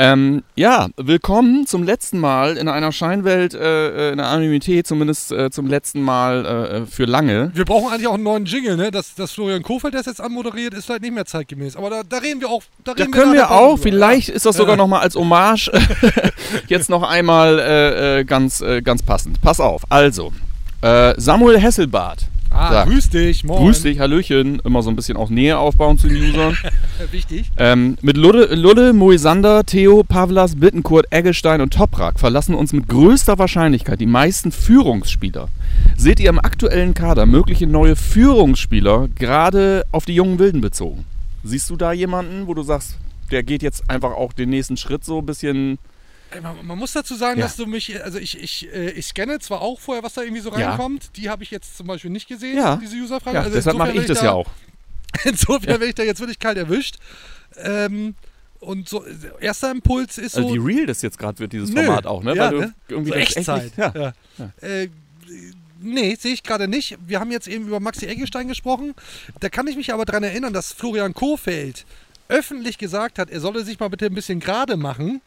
[0.00, 5.32] Ähm, ja, willkommen zum letzten Mal in einer Scheinwelt, äh, äh, in der Anonymität, zumindest
[5.32, 7.50] äh, zum letzten Mal äh, für lange.
[7.52, 8.92] Wir brauchen eigentlich auch einen neuen Jingle, ne?
[8.92, 11.74] Dass, dass Florian Kofeld das jetzt anmoderiert, ist vielleicht nicht mehr zeitgemäß.
[11.74, 12.62] Aber da, da reden wir auch.
[12.84, 13.82] Da, Da können wir auch, drüber.
[13.82, 14.76] vielleicht ist das sogar Ja.
[14.76, 15.68] nochmal als Hommage
[16.68, 19.42] jetzt noch einmal äh, äh, ganz, äh, ganz passend.
[19.42, 20.32] Pass auf, also,
[20.80, 22.20] äh, Samuel Hesselbart.
[22.50, 23.64] Ah, sagt, grüß dich, moin.
[23.64, 24.60] Grüß dich, Hallöchen.
[24.64, 26.56] Immer so ein bisschen auch Nähe aufbauen zu den Usern.
[27.10, 27.50] Wichtig.
[27.56, 33.38] ähm, mit Lulle, Lulle, Moisander, Theo, Pavlas, Bittenkurt, Eggestein und Toprak verlassen uns mit größter
[33.38, 35.48] Wahrscheinlichkeit die meisten Führungsspieler.
[35.96, 41.04] Seht ihr im aktuellen Kader mögliche neue Führungsspieler, gerade auf die jungen Wilden bezogen?
[41.44, 42.96] Siehst du da jemanden, wo du sagst,
[43.30, 45.78] der geht jetzt einfach auch den nächsten Schritt so ein bisschen
[46.42, 47.46] Man, man muss dazu sagen, Ja.
[47.46, 50.42] dass du mich, also ich, ich, äh, ich scanne zwar auch vorher, was da irgendwie
[50.42, 50.70] so Ja.
[50.70, 51.16] reinkommt.
[51.16, 52.76] Die habe ich jetzt zum Beispiel nicht gesehen, Ja.
[52.76, 53.36] diese Userfrage.
[53.36, 54.48] Ja, also deshalb mache ich werde das da, ja auch.
[55.24, 55.68] Insofern Ja.
[55.70, 56.96] werde ich da jetzt wirklich kalt erwischt.
[57.56, 58.14] Ähm,
[58.60, 59.04] und so,
[59.40, 60.42] erster Impuls ist so.
[60.42, 61.84] Also wie real das jetzt gerade wird, dieses Nö.
[61.84, 62.34] Format auch, ne?
[62.34, 62.74] Ja, Weil du ne?
[62.88, 63.62] irgendwie so echt Echtzeit.
[63.64, 64.12] nicht- ja.
[64.38, 64.50] Ja.
[64.68, 64.88] Äh,
[65.80, 66.98] nee, sehe ich gerade nicht.
[67.06, 68.94] Wir haben jetzt eben über Maxi Eggestein gesprochen.
[69.40, 71.86] Da kann ich mich aber daran erinnern, dass Florian Kohfeldt
[72.28, 75.22] öffentlich gesagt hat, er solle sich mal bitte ein bisschen gerade machen.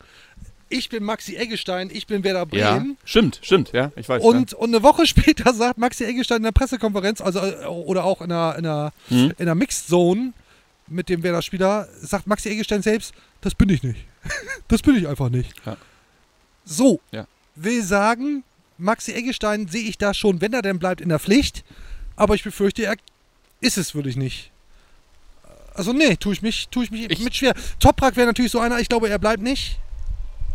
[0.72, 2.98] Ich bin Maxi Eggestein, ich bin Werder Ja, Bremen.
[3.04, 4.24] stimmt, stimmt, ja, ich weiß.
[4.24, 8.22] Und, und eine Woche später sagt Maxi Eggestein in der Pressekonferenz, also äh, oder auch
[8.22, 9.32] in einer, in einer, Hm.
[9.38, 10.34] in einer Mixed Zone
[10.88, 14.00] mit dem Werder-Spieler, sagt Maxi Eggestein selbst, das bin ich nicht.
[14.70, 15.54] das bin ich einfach nicht.
[15.66, 15.76] Ja.
[16.64, 17.28] So, Ja.
[17.56, 18.44] will sagen,
[18.78, 21.64] Maxi Eggestein sehe ich da schon, wenn er denn bleibt, in der Pflicht.
[22.16, 22.96] Aber ich befürchte, er
[23.60, 24.52] ist es wirklich nicht.
[25.74, 27.54] Also nee, tue ich mich, tue ich mich mit schwer.
[27.80, 29.80] Toprak wäre natürlich so einer, ich glaube, er bleibt nicht.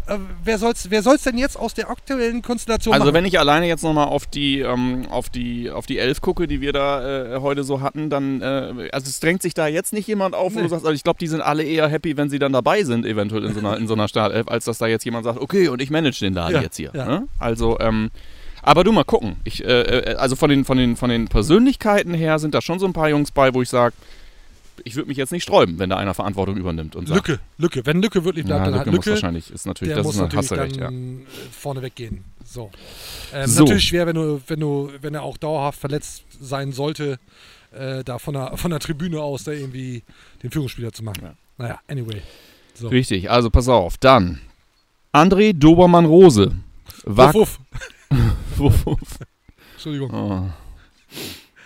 [0.08, 3.14] Äh, wer soll's, wer soll's denn jetzt aus der aktuellen Konstellation Also machen?
[3.14, 6.60] wenn ich alleine jetzt nochmal auf die, ähm, auf die, auf die Elf gucke, die
[6.60, 10.06] wir da äh, heute so hatten, dann, äh, also es drängt sich da jetzt nicht
[10.06, 10.62] jemand auf, wo Nee.
[10.64, 13.04] du sagst, also ich glaube, die sind alle eher happy, wenn sie dann dabei sind,
[13.06, 15.68] eventuell in so einer, in so einer Startelf, als dass da jetzt jemand sagt, okay,
[15.68, 16.90] und ich manage den Laden Ja, jetzt hier.
[16.94, 17.04] ja.
[17.04, 17.28] Ne?
[17.38, 18.10] Also, ähm,
[18.62, 19.36] aber du mal gucken.
[19.44, 22.78] Ich, äh, äh, also von den, von, den, von den Persönlichkeiten her sind da schon
[22.78, 23.94] so ein paar Jungs bei, wo ich sage,
[24.84, 27.86] ich würde mich jetzt nicht sträuben, wenn da einer Verantwortung übernimmt und sagt, Lücke, Lücke.
[27.86, 29.10] Wenn Lücke wirklich bleibt, Ja, dann Lücke muss Lücke.
[29.10, 32.24] wahrscheinlich, ist natürlich- der das muss ist natürlich hast du recht, dann äh, vorne weggehen.
[32.44, 32.70] So.
[33.32, 33.62] Ähm, So.
[33.62, 37.18] Natürlich schwer, wenn du, wenn du, wenn er auch dauerhaft verletzt sein sollte,
[37.72, 40.02] äh, da von der, von der Tribüne aus da irgendwie
[40.42, 41.36] den Führungsspieler zu machen.
[41.58, 42.22] Naja, anyway.
[42.74, 42.88] So.
[42.88, 43.96] Richtig, also pass auf.
[43.98, 44.40] Dann
[45.12, 46.52] André Dobermann-Rose.
[47.04, 47.58] War Wuff,
[48.56, 48.98] wuff, wuff.
[49.74, 50.10] Entschuldigung.
[50.12, 50.50] Oh.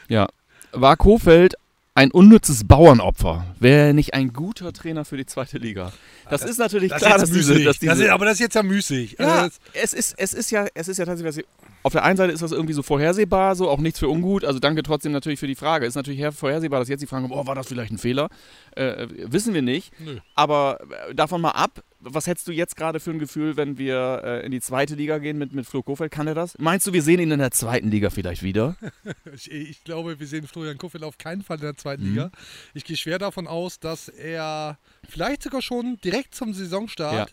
[0.08, 0.28] Ja.
[0.72, 1.54] War Kofeld
[1.94, 3.44] ein unnützes Bauernopfer?
[3.58, 5.92] Wäre nicht ein guter Trainer für die zweite Liga?
[6.28, 7.64] Das, ist natürlich das klar, ist dass diese, müßig.
[7.66, 9.16] dass diese das ist, aber das ist jetzt ja müßig.
[9.18, 11.44] ja, Also das- es ist, es ist ja, es ist ja tatsächlich,
[11.82, 14.44] auf der einen Seite ist das irgendwie so vorhersehbar, so auch nichts für ungut.
[14.44, 15.86] Also danke trotzdem natürlich für die Frage.
[15.86, 18.28] Ist natürlich her- vorhersehbar, dass jetzt die Fragen kommen, oh, war das vielleicht ein Fehler?
[18.76, 19.92] Äh, wissen wir nicht.
[20.00, 20.18] Nö.
[20.34, 20.78] Aber
[21.08, 24.44] äh, davon mal ab, was hättest du jetzt gerade für ein Gefühl, wenn wir äh,
[24.46, 26.10] in die zweite Liga gehen mit, mit Flo Kofeld?
[26.12, 26.56] Kann er das?
[26.58, 28.76] Meinst du, wir sehen ihn in der zweiten Liga vielleicht wieder?
[29.34, 32.10] ich, ich glaube, wir sehen Florian Kofeld auf keinen Fall in der zweiten Mhm.
[32.10, 32.30] Liga.
[32.74, 34.78] Ich gehe schwer davon aus, dass er
[35.08, 37.32] vielleicht sogar schon direkt zum Saisonstart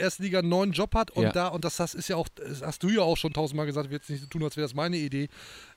[0.00, 1.32] Erstliga einen neuen Job hat und Ja.
[1.32, 3.86] da, und das, das ist ja auch, das hast du ja auch schon tausendmal gesagt,
[3.86, 5.28] ich will jetzt nicht so tun, als wäre das meine Idee,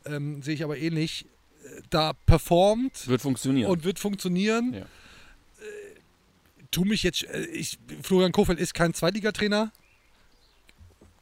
[0.05, 1.25] ähm, sehe ich aber ähnlich,
[1.65, 3.69] äh, da performt Wird funktionieren.
[3.69, 4.73] und wird funktionieren.
[4.73, 4.79] Ja.
[4.79, 4.85] Äh,
[6.71, 9.71] tu mich jetzt, äh, ich, Florian Kofeld ist kein Zweitligatrainer,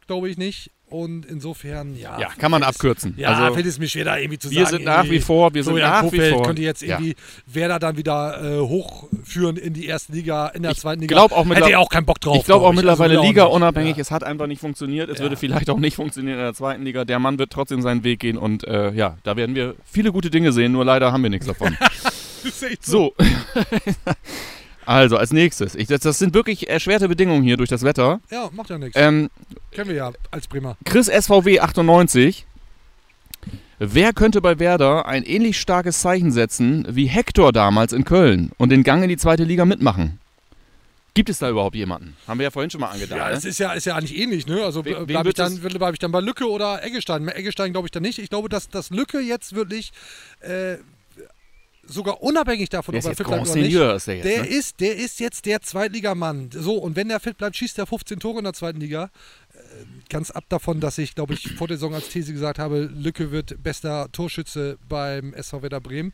[0.08, 0.72] glaube ich nicht.
[0.92, 2.20] Und insofern, ja.
[2.20, 3.14] Ja, kann man abkürzen.
[3.18, 4.70] Ja, Also, fällt es mir schwer, da irgendwie zu wir sagen.
[4.78, 6.96] sind nach wie vor- wir sind Florian nach wie Kofeld vor- könnte jetzt ja.
[7.00, 7.16] irgendwie
[7.46, 11.16] Werder dann wieder äh, hochführen in die erste Liga, in der Ich zweiten Liga.
[11.16, 12.36] glaube auch, Hätte er auch keinen Bock drauf.
[12.38, 13.98] Ich glaube auch glaub mittlerweile Also Liga unabhängig.
[13.98, 15.10] Es hat einfach nicht funktioniert.
[15.10, 15.24] Es Ja.
[15.24, 17.06] würde vielleicht auch nicht funktionieren in der zweiten Liga.
[17.06, 20.30] Der Mann wird trotzdem seinen Weg gehen und äh, ja, da werden wir viele gute
[20.30, 20.74] Dinge sehen.
[20.74, 21.78] Nur leider haben wir nichts davon.
[22.44, 22.66] So.
[22.82, 23.14] so.
[24.92, 25.76] also als nächstes.
[25.76, 28.20] Ich, das, das sind wirklich erschwerte Bedingungen hier durch das Wetter.
[28.30, 28.98] Ja, macht ja nichts.
[29.00, 29.30] Ähm,
[29.72, 30.78] Kennen wir ja als Bremer.
[30.86, 32.46] Chris SVW 98.
[33.80, 38.70] Wer könnte bei Werder ein ähnlich starkes Zeichen setzen wie Hector damals in Köln und
[38.70, 40.20] den Gang in die zweite Liga mitmachen?
[41.14, 42.16] Gibt es da überhaupt jemanden?
[42.28, 43.18] Haben wir ja vorhin schon mal angedacht.
[43.18, 43.32] Ja, ne?
[43.34, 44.64] das ist ja, ist ja eigentlich ähnlich, ne?
[44.64, 47.26] Also äh, bleibe ich, dann- bleib ich dann bei Lücke oder Eggestein.
[47.26, 48.20] Bei Eggestein glaube ich dann nicht.
[48.20, 49.92] Ich glaube, dass, dass Lücke jetzt wirklich
[50.40, 50.78] äh,
[51.92, 53.74] sogar unabhängig davon, Der ob er fit bleibt oder nicht.
[53.74, 54.48] Ist der jetzt, der, ne?
[54.48, 56.50] ist, der ist jetzt der Zweitligamann.
[56.52, 59.10] So, und wenn der fit bleibt, schießt er 15 Tore in der zweiten Liga.
[59.54, 59.58] Äh,
[60.10, 63.32] Ganz ab davon, dass ich, glaube ich, vor der Saison als These gesagt habe, Lücke
[63.32, 66.14] wird bester Torschütze beim SV Werder Bremen.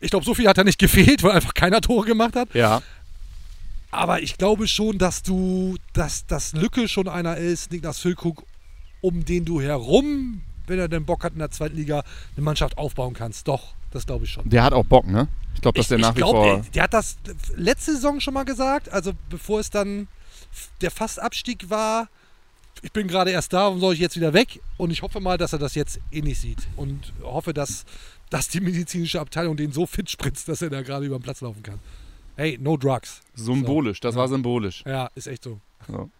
[0.00, 2.54] Ich glaube, so viel hat er nicht gefehlt, weil einfach keiner Tore gemacht hat.
[2.54, 2.82] Ja.
[3.90, 8.44] Aber ich glaube schon, dass du, dass das Lücke schon einer ist, Niklas Füllkrug,
[9.00, 12.02] um den du herum, wenn er denn Bock hat in der zweiten Liga,
[12.36, 13.48] eine Mannschaft aufbauen kannst.
[13.48, 14.48] Doch, das glaube ich schon.
[14.48, 15.28] Der hat auch Bock, ne?
[15.54, 16.44] Ich glaube, dass ich der nach ich wie glaub, vor.
[16.44, 17.16] Der, der hat das
[17.54, 20.08] letzte Saison schon mal gesagt, also bevor es dann
[20.80, 22.08] der Fastabstieg war.
[22.82, 24.60] Ich bin gerade erst da, warum soll ich jetzt wieder weg?
[24.76, 26.68] Und ich hoffe mal, dass er das jetzt ähnlich sieht.
[26.76, 27.86] Und hoffe, dass,
[28.28, 31.40] dass die medizinische Abteilung den so fit spritzt, dass er da gerade über den Platz
[31.40, 31.80] laufen kann.
[32.36, 33.22] Hey, no drugs.
[33.34, 34.20] Symbolisch, das Ja.
[34.20, 34.84] war symbolisch.
[34.86, 35.58] Ja, ist echt so.
[35.88, 36.10] So.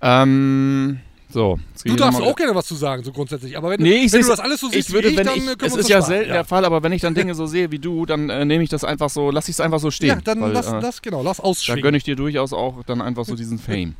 [0.00, 1.00] Ähm,
[1.32, 1.58] so.
[1.84, 3.56] Du darfst auch gerne was zu sagen, so grundsätzlich.
[3.56, 5.26] Aber wenn, Nee, ich wenn du das alles so siehst ich würde, wie ich, wenn
[5.26, 7.34] dann ich, können es ist ja das selten der Fall, aber wenn ich dann Dinge
[7.34, 9.80] so sehe wie du, dann äh, nehme ich das einfach so, lass ich es einfach
[9.80, 10.08] so stehen.
[10.10, 11.82] Ja, dann weil, lass, äh, lass, genau, lass Da ausschwingen.
[11.82, 13.96] gönne ich dir durchaus auch dann einfach so diesen Fame.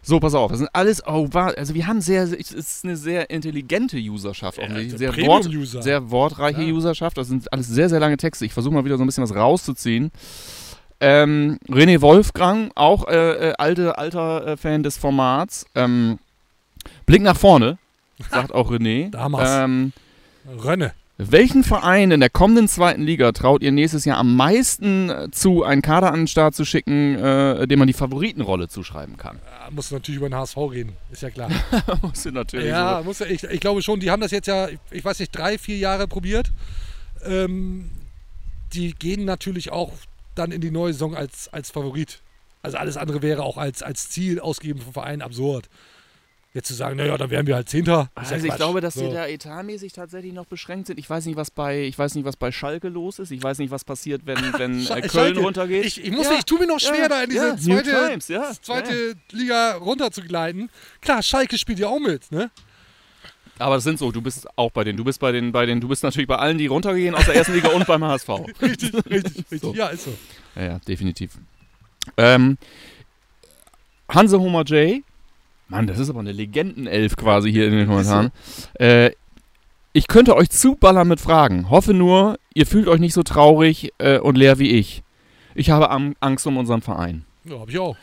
[0.00, 2.96] So, pass auf, das sind alles, oh, war, also wir haben sehr, es ist eine
[2.96, 5.82] sehr intelligente Userschaft, offensichtlich, also sehr, Wort, Premium-User.
[5.82, 6.72] sehr wortreiche Ja.
[6.72, 8.46] Userschaft, das sind alles sehr, sehr lange Texte.
[8.46, 10.10] Ich versuche mal wieder so ein bisschen was rauszuziehen.
[11.00, 15.66] Ähm, René Wolfgang, auch äh, äh, alte, alter äh, Fan des Formats.
[15.74, 16.18] Ähm,
[17.06, 17.78] Blick nach vorne,
[18.30, 19.10] sagt auch René.
[19.10, 19.48] Da haben wir's.
[19.50, 19.92] ähm,
[20.64, 20.92] Rönne.
[21.18, 25.62] welchen Verein in der kommenden zweiten Liga traut ihr nächstes Jahr am meisten äh, zu,
[25.62, 29.38] einen Kader an den Start zu schicken, äh, dem man die Favoritenrolle zuschreiben kann?
[29.44, 31.50] Ja, musst du natürlich über den HSV reden, ist ja klar.
[32.02, 33.04] Musst du natürlich ja, so.
[33.04, 35.30] muss ja ich, ich glaube schon, die haben das jetzt ja, ich, ich weiß nicht,
[35.30, 36.50] drei, vier Jahre probiert.
[37.24, 37.90] Ähm,
[38.72, 39.92] die gehen natürlich auch
[40.38, 42.20] dann in die neue Saison als, als Favorit.
[42.62, 45.68] Also alles andere wäre auch als, als Ziel ausgeben vom Verein absurd.
[46.54, 48.10] Jetzt zu sagen, naja, dann wären wir halt Zehnter.
[48.20, 49.06] ist ja Also ich glaube, dass So.
[49.06, 50.98] die da etatmäßig tatsächlich noch beschränkt sind.
[50.98, 53.30] Ich weiß nicht, was bei, ich weiß nicht, was bei Schalke los ist.
[53.30, 55.40] Ich weiß nicht, was passiert, wenn, wenn äh, Köln Schalke.
[55.40, 55.84] runtergeht.
[55.84, 57.90] Ich, ich, muss, Ja, ich tue mir noch schwer, ja, da in diese ja, zweite,
[57.90, 58.26] Times,
[58.62, 59.14] zweite.
[59.30, 60.70] Liga runterzugleiten.
[61.02, 62.50] Klar, Schalke spielt ja auch mit, ne?
[63.58, 64.96] Aber das sind so, du bist auch bei denen.
[64.96, 67.36] Du bist bei den, bei den, du bist natürlich bei allen, die runtergehen aus der
[67.36, 68.28] ersten Liga und beim HSV.
[68.62, 69.10] Richtig, richtig,
[69.50, 69.60] richtig.
[69.60, 69.74] So.
[69.74, 70.14] Ja, ist so.
[70.56, 71.32] Ja, ja, definitiv.
[72.16, 72.58] Ähm,
[74.08, 75.02] Hanse Homer J.
[75.68, 78.30] Mann, das ist aber eine Legendenelf quasi hier in den Kommentaren.
[78.74, 79.10] Äh,
[79.92, 81.70] ich könnte euch zuballern mit Fragen.
[81.70, 85.02] Hoffe nur, ihr fühlt euch nicht so traurig äh, und leer wie ich.
[85.54, 87.24] Ich habe Angst um unseren Verein.
[87.44, 87.96] Ja, hab ich auch.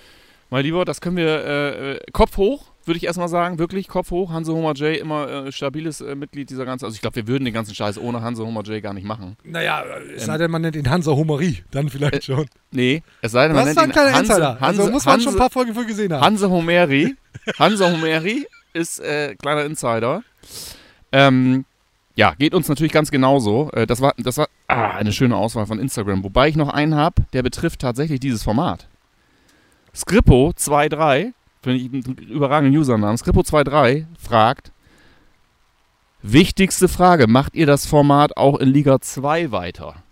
[0.49, 3.59] Mein Lieber, das können wir äh, äh, Kopf hoch, würde ich erstmal sagen.
[3.59, 4.31] Wirklich Kopf hoch.
[4.31, 4.97] Hanse Homer J.
[4.97, 6.85] immer äh, stabiles äh, Mitglied dieser ganzen.
[6.85, 8.81] Also ich glaube, wir würden den ganzen Scheiß ohne Hanse Homer J.
[8.83, 9.37] gar nicht machen.
[9.43, 9.83] Naja,
[10.15, 12.45] es Ähm, sei denn, man nennt ihn Hansa Homerie, dann vielleicht schon.
[12.71, 14.59] Nee, es sei denn, man Das ist nennt ein ihn kleiner Hanse, Insider.
[14.59, 16.21] Hanse, Also muss man schon ein Hanse- paar Folgen für gesehen haben.
[16.23, 17.15] Hanse Homeri.
[17.59, 20.23] Hanse Homeri ist äh, kleiner Insider.
[21.11, 21.65] Ähm,
[22.15, 23.69] ja, geht uns natürlich ganz genauso.
[23.73, 26.23] Äh, das war, das war ah, eine schöne Auswahl von Instagram.
[26.23, 28.87] Wobei ich noch einen habe, der betrifft tatsächlich dieses Format.
[29.95, 31.33] Skrippo23,
[31.65, 33.17] finde ich einen überragenden Usernamen.
[33.17, 34.71] Skrippo23 fragt:
[36.21, 40.03] Wichtigste Frage, macht ihr das Format auch in Liga 2 weiter?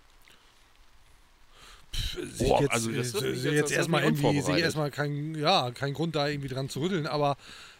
[1.92, 4.64] Sehe Boah, ich jetzt, also das äh, jetzt jetzt erstmal irgendwie, sehe ich unvorbereitet.
[4.64, 7.36] erstmal keinen ja, keinen Grund da irgendwie dran zu rütteln, aber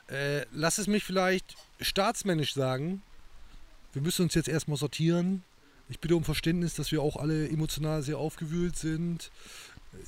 [0.06, 3.02] äh, lass es mich vielleicht staatsmännisch sagen.
[3.92, 5.42] Wir müssen uns jetzt erstmal sortieren.
[5.88, 9.32] Ich bitte um Verständnis, dass wir auch alle emotional sehr aufgewühlt sind.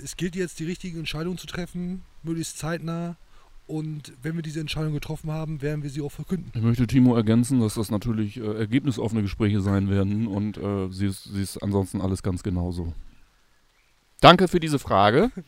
[0.02, 3.16] Es gilt jetzt, die richtigen Entscheidungen zu treffen, möglichst zeitnah.
[3.66, 6.52] Und wenn wir diese Entscheidung getroffen haben, werden wir sie auch verkünden.
[6.54, 11.06] Ich möchte Timo ergänzen, dass das natürlich äh, ergebnisoffene Gespräche sein werden und äh, sie,
[11.06, 12.92] ist, sie ist ansonsten alles ganz genauso.
[14.20, 15.30] Danke für diese Frage.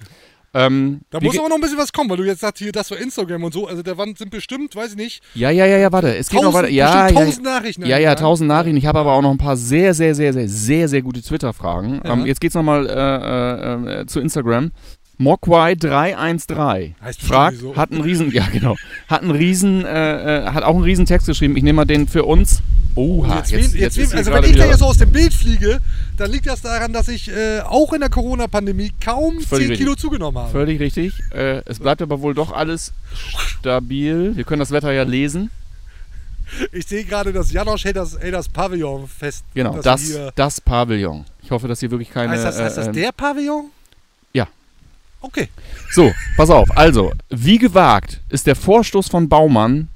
[0.55, 2.91] Ähm, Da muss aber noch ein bisschen was kommen, weil du jetzt sagst, hier, das
[2.91, 3.67] war Instagram und so.
[3.69, 6.17] Also der Wand sind bestimmt, weiß ich nicht, ja, ja, ja, ja, warte.
[6.17, 6.73] Es geht noch Tausend- weiter.
[6.73, 8.19] Ja, ja, tausend Nachrichten Ja, ja, eingegangen.
[8.19, 8.77] tausend Nachrichten.
[8.79, 12.01] Ich habe aber auch noch ein paar sehr, sehr, sehr, sehr, sehr, sehr gute Twitter-Fragen.
[12.03, 12.15] Ja.
[12.15, 14.73] Ähm, jetzt geht's nochmal äh, äh, äh, zu Instagram.
[15.21, 17.77] Mokwai313 Heißt bestimmt fragt, so.
[17.77, 18.77] hat einen riesen, ja genau,
[19.09, 21.57] hat einen riesen, äh, äh, hat auch einen riesen Text geschrieben.
[21.57, 22.63] Ich nehme mal den für uns.
[22.95, 25.79] Oha, jetzt, jetzt, jetzt, jetzt, also wenn ich da jetzt so aus dem Bild fliege,
[26.17, 29.79] dann liegt das daran, dass ich äh, auch in der Corona-Pandemie kaum Völlig 10 richtig.
[29.79, 30.51] Kilo zugenommen habe.
[30.51, 31.15] Völlig richtig.
[31.31, 32.93] Äh, es bleibt aber wohl doch alles
[33.37, 34.33] stabil.
[34.35, 35.51] Wir können das Wetter ja lesen.
[36.73, 39.45] Ich sehe gerade, dass Janosch hält das, hält das Pavillon fest.
[39.55, 41.25] Genau, das, das Pavillon.
[41.43, 42.33] Ich hoffe, dass hier wirklich keine.
[42.33, 43.71] heißt das, heißt das äh, der Pavillon?
[45.21, 45.29] Ja.
[45.29, 45.49] Okay.
[45.91, 46.77] So, pass auf.
[46.77, 49.89] Also, wie gewagt ist der Vorstoß von Baumann,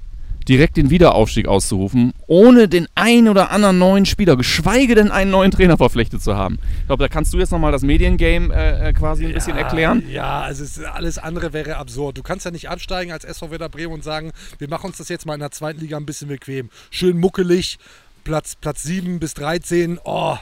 [0.47, 5.51] direkt den Wiederaufstieg auszurufen, ohne den einen oder anderen neuen Spieler, geschweige denn einen neuen
[5.51, 6.59] Trainer verpflichtet zu haben?
[6.81, 10.03] Ich glaube, da kannst du jetzt nochmal das Mediengame äh, äh, quasi ein bisschen erklären.
[10.09, 12.17] Ja, also es, alles andere wäre absurd.
[12.17, 15.09] Du kannst ja nicht absteigen als SV Werder Bremen und sagen, wir machen uns das
[15.09, 16.69] jetzt mal in der zweiten Liga ein bisschen bequem.
[16.89, 17.77] Schön muckelig,
[18.23, 20.37] Platz, Platz 7 bis 13, oh,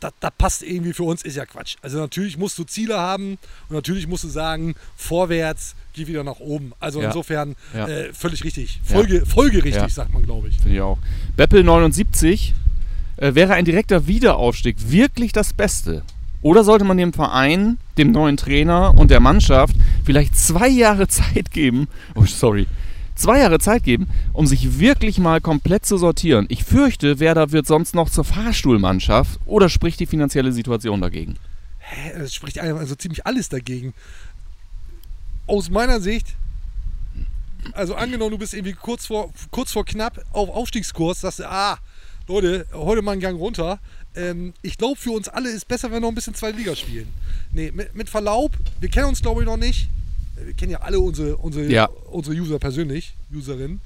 [0.00, 1.76] das, das passt irgendwie für uns, ist ja Quatsch.
[1.82, 3.38] Also natürlich musst du Ziele haben
[3.68, 6.72] und natürlich musst du sagen, vorwärts, geh wieder nach oben.
[6.80, 7.08] Also Ja.
[7.08, 7.86] insofern Ja.
[7.88, 8.80] äh, völlig richtig.
[8.88, 8.94] Ja.
[8.96, 9.88] Folge, folgerichtig, Ja.
[9.88, 10.56] sagt man, glaube ich.
[10.56, 10.98] Finde ich auch.
[11.36, 12.54] Beppel 79
[13.18, 16.02] äh, wäre ein direkter Wiederaufstieg wirklich das Beste?
[16.42, 21.50] Oder sollte man dem Verein, dem neuen Trainer und der Mannschaft vielleicht zwei Jahre Zeit
[21.50, 22.66] geben, oh sorry,
[23.20, 26.46] zwei Jahre Zeit geben, um sich wirklich mal komplett zu sortieren?
[26.48, 31.36] Ich fürchte, Werder wird sonst noch zur Fahrstuhlmannschaft oder spricht die finanzielle Situation dagegen?
[31.78, 33.94] Hä, Es spricht also ziemlich alles dagegen.
[35.46, 36.36] Aus meiner Sicht,
[37.72, 41.78] also angenommen, du bist irgendwie kurz vor, kurz vor knapp auf Aufstiegskurs, sagst du, ah,
[42.28, 43.80] Leute, heute mal einen Gang runter.
[44.14, 46.76] Ähm, ich glaube, für uns alle ist besser, wenn wir noch ein bisschen zweite Liga
[46.76, 47.08] spielen.
[47.52, 49.88] Nee, mit, mit Verlaub, wir kennen uns, glaube ich, noch nicht.
[50.44, 51.88] Wir kennen ja alle unsere, unsere, Ja.
[52.10, 53.80] unsere User persönlich, Userinnen.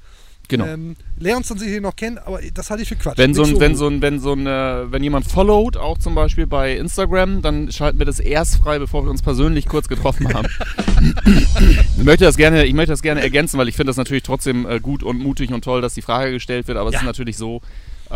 [0.47, 0.65] Genau.
[0.65, 3.17] Ähm, uns dann sicher noch kennen, aber das halte ich für Quatsch.
[3.17, 3.79] Wenn so, ein, wenn gut.
[3.79, 7.71] so ein, wenn so ein, äh, wenn jemand followt, auch zum Beispiel bei Instagram, dann
[7.71, 10.47] schalten wir das erst frei, bevor wir uns persönlich kurz getroffen haben.
[11.97, 14.67] ich, möchte das gerne, ich möchte das gerne ergänzen, weil ich finde das natürlich trotzdem
[14.67, 16.99] äh, gut und mutig und toll, dass die Frage gestellt wird, aber es Ja.
[16.99, 17.61] ist natürlich so,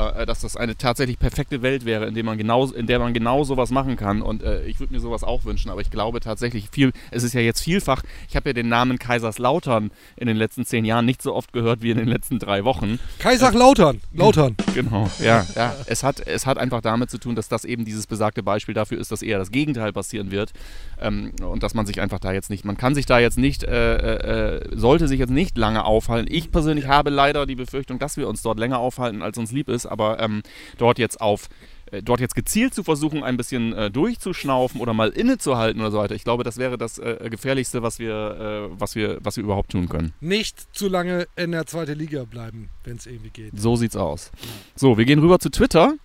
[0.07, 3.13] äh, dass das eine tatsächlich perfekte Welt wäre, in der man genau, in der man
[3.13, 4.21] genau sowas machen kann.
[4.21, 7.33] Und äh, ich würde mir sowas auch wünschen, aber ich glaube tatsächlich viel, es ist
[7.33, 11.21] ja jetzt vielfach, ich habe ja den Namen Kaiserslautern in den letzten zehn Jahren nicht
[11.21, 12.99] so oft gehört wie in den letzten drei Wochen.
[13.19, 14.55] Kaiserslautern, Lautern.
[14.73, 15.75] Genau, ja, ja.
[15.87, 18.99] Es hat, es hat einfach damit zu tun, dass das eben dieses besagte Beispiel dafür
[18.99, 20.53] ist, dass eher das Gegenteil passieren wird.
[21.01, 23.63] Ähm, und dass man sich einfach da jetzt nicht, man kann sich da jetzt nicht,
[23.63, 26.31] äh, äh, sollte sich jetzt nicht lange aufhalten.
[26.31, 29.69] Ich persönlich habe leider die Befürchtung, dass wir uns dort länger aufhalten, als uns lieb
[29.69, 30.41] ist, aber ähm,
[30.77, 31.49] dort jetzt auf
[31.91, 35.97] äh, dort jetzt gezielt zu versuchen, ein bisschen äh, durchzuschnaufen oder mal innezuhalten oder so
[35.97, 36.15] weiter.
[36.15, 39.71] Ich glaube, das wäre das äh, gefährlichste, was wir, äh, was wir, was wir überhaupt
[39.71, 40.13] tun können.
[40.19, 43.59] Nicht zu lange in der zweiten Liga bleiben, wenn es irgendwie geht.
[43.59, 44.31] So sieht's aus.
[44.75, 45.95] So, wir gehen rüber zu Twitter.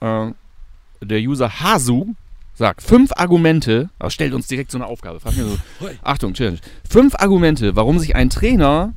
[0.00, 0.32] Äh,
[1.00, 2.14] der User Hasu
[2.54, 5.18] sagt fünf Argumente, aber stellt uns direkt so eine Aufgabe.
[5.20, 5.58] So.
[6.02, 6.58] Achtung, Challenge.
[6.88, 8.94] Fünf Argumente, warum sich ein Trainer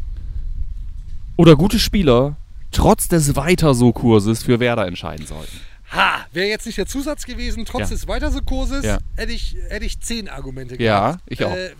[1.37, 2.35] oder gute Spieler
[2.75, 5.59] trotz des Weiter-so-Kurses für Werder entscheiden sollten.
[5.91, 7.95] Ha, wäre jetzt nicht der Zusatz gewesen, trotz Ja.
[7.95, 8.97] des Weiterso-Kurses, Ja.
[9.15, 11.23] hätte, ich, hätte ich zehn Argumente Ja, gehabt.
[11.27, 11.55] ich auch.
[11.55, 11.71] Äh,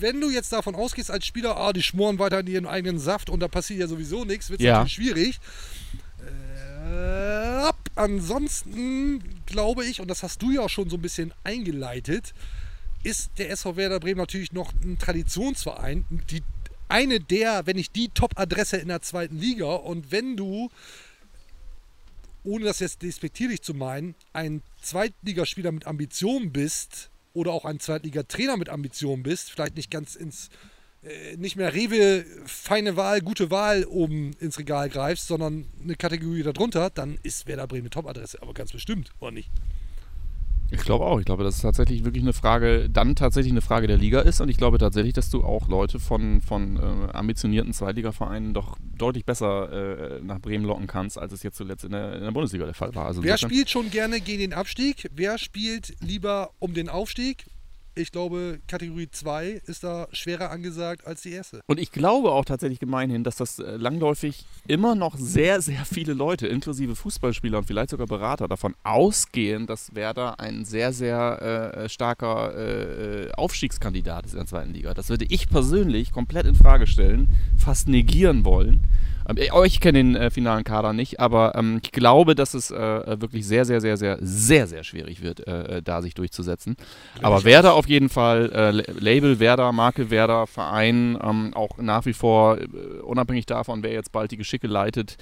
[0.00, 3.30] wenn du jetzt davon ausgehst als Spieler, ah, die schmoren weiter in ihren eigenen Saft
[3.30, 4.84] und da passiert ja sowieso nichts, wird es Ja.
[4.84, 5.40] natürlich schwierig.
[6.90, 12.32] Äh, ansonsten glaube ich, und das hast du ja auch schon so ein bisschen eingeleitet,
[13.02, 16.04] ist der SV Werder Bremen natürlich noch ein Traditionsverein.
[16.30, 16.42] Die,
[16.88, 19.66] eine der, wenn nicht die Top-Adresse in der zweiten Liga.
[19.66, 20.70] Und wenn du,
[22.44, 28.56] ohne das jetzt despektierlich zu meinen, ein Zweitligaspieler mit Ambitionen bist oder auch ein Zweitligatrainer
[28.56, 30.48] mit Ambitionen bist, vielleicht nicht ganz ins,
[31.02, 36.42] äh, nicht mehr Rewe, feine Wahl, gute Wahl oben ins Regal greifst, sondern eine Kategorie
[36.42, 38.42] darunter, dann ist Werder Bremen eine Top-Adresse.
[38.42, 39.50] Aber ganz bestimmt, oder nicht?
[40.70, 41.18] Ich glaube auch.
[41.18, 44.40] Ich glaube, dass es tatsächlich wirklich eine Frage, dann tatsächlich eine Frage der Liga ist.
[44.40, 49.24] Und ich glaube tatsächlich, dass du auch Leute von, von äh, ambitionierten Zweitligavereinen doch deutlich
[49.24, 52.66] besser äh, nach Bremen locken kannst, als es jetzt zuletzt in der, in der Bundesliga
[52.66, 53.06] der Fall war.
[53.06, 55.08] Also Wer spielt schon gerne gegen den Abstieg?
[55.14, 57.46] Wer spielt lieber um den Aufstieg?
[57.98, 61.62] Ich glaube, Kategorie 2 ist da schwerer angesagt als die erste.
[61.66, 66.12] Und ich glaube auch tatsächlich gemeinhin, dass das äh, langläufig immer noch sehr, sehr viele
[66.12, 71.88] Leute, inklusive Fußballspieler und vielleicht sogar Berater, davon ausgehen, dass Werder ein sehr, sehr äh,
[71.88, 74.94] starker äh, Aufstiegskandidat ist in der zweiten Liga.
[74.94, 78.84] Das würde ich persönlich komplett in Frage stellen, fast negieren wollen.
[79.28, 83.20] Ähm, ich- kenne den äh, finalen Kader nicht, aber ähm, ich glaube, dass es äh,
[83.20, 86.76] wirklich sehr, sehr, sehr, sehr, sehr, sehr schwierig wird, äh, da sich durchzusetzen.
[87.22, 91.76] Aber ich Werder auf jeden Fall, äh, La- Label Werder, Marke Werder, Verein, ähm, auch
[91.78, 92.64] nach wie vor, äh,
[93.02, 95.16] unabhängig davon, wer jetzt bald die Geschicke leitet,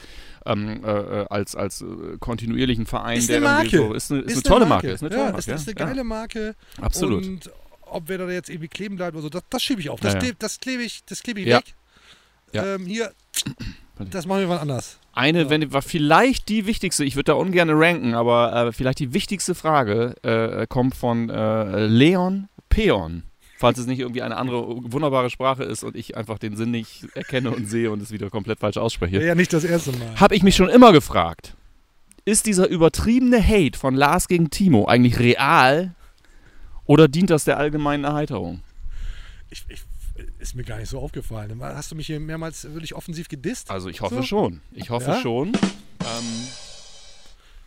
[0.47, 0.91] ähm, äh,
[1.23, 1.87] äh, als, als äh,
[2.21, 3.77] kontinuierlichen Verein, Ist der eine Marke.
[3.77, 4.91] So, ist eine, ist eine tolle Marke.
[4.91, 5.39] Ist eine tolle ja, Marke.
[5.41, 5.87] ist, ist eine ja.
[5.87, 6.55] geile Marke.
[6.81, 7.25] Absolut.
[7.27, 7.51] Und
[7.89, 9.99] ob Werder da jetzt irgendwie kleben bleibt oder so, das, das schiebe ich auf.
[10.01, 10.21] Ja, Das ja.
[10.21, 11.59] klebe das kleb ich, das kleb ich Ja.
[11.59, 11.75] weg.
[12.53, 12.75] Ja.
[12.75, 13.11] Ähm, hier,
[13.99, 14.99] das machen wir mal anders.
[15.13, 19.15] Eine, wenn war vielleicht die wichtigste, ich würde da ungern ranken, aber äh, vielleicht die
[19.15, 23.23] wichtigste Frage äh, kommt von äh, Leon Peon.
[23.59, 27.07] Falls es nicht irgendwie eine andere wunderbare Sprache ist und ich einfach den Sinn nicht
[27.15, 29.25] erkenne und sehe und es wieder komplett falsch ausspreche.
[29.25, 30.21] Ja nicht das erste Mal.
[30.21, 31.57] Habe ich mich schon immer gefragt,
[32.27, 35.95] ist dieser übertriebene Hate von Lars gegen Timo eigentlich real
[36.85, 38.61] oder dient das der allgemeinen Erheiterung?
[39.49, 39.81] Ich, ich,
[40.39, 41.61] ist mir gar nicht so aufgefallen.
[41.63, 43.71] Hast du mich hier mehrmals wirklich offensiv gedisst?
[43.71, 44.23] Also ich hoffe So?
[44.23, 44.61] schon.
[44.73, 45.21] Ich hoffe Ja?
[45.21, 45.49] schon.
[45.49, 46.49] Ähm,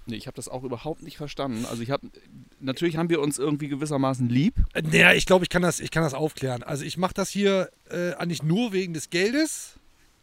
[0.06, 1.66] nee, ich habe das auch überhaupt nicht verstanden.
[1.66, 2.10] Also ich habe,
[2.60, 4.56] natürlich haben wir uns irgendwie gewissermaßen lieb.
[4.74, 6.64] Äh, Naja, ich glaube, ich, kann das- ich kann das aufklären.
[6.64, 9.76] Also ich mache das hier äh, eigentlich nur wegen des Geldes.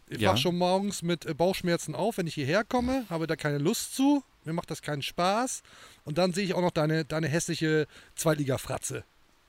[0.08, 0.32] Ich Ja.
[0.32, 3.94] wach schon morgens mit äh, Bauchschmerzen auf, wenn ich hierher komme, habe da keine Lust
[3.94, 4.22] zu.
[4.44, 5.62] Mir macht das keinen Spaß.
[6.04, 9.02] Und dann sehe ich auch noch deine, deine hässliche Zweitliga-Fratze.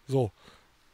[0.07, 0.31] So.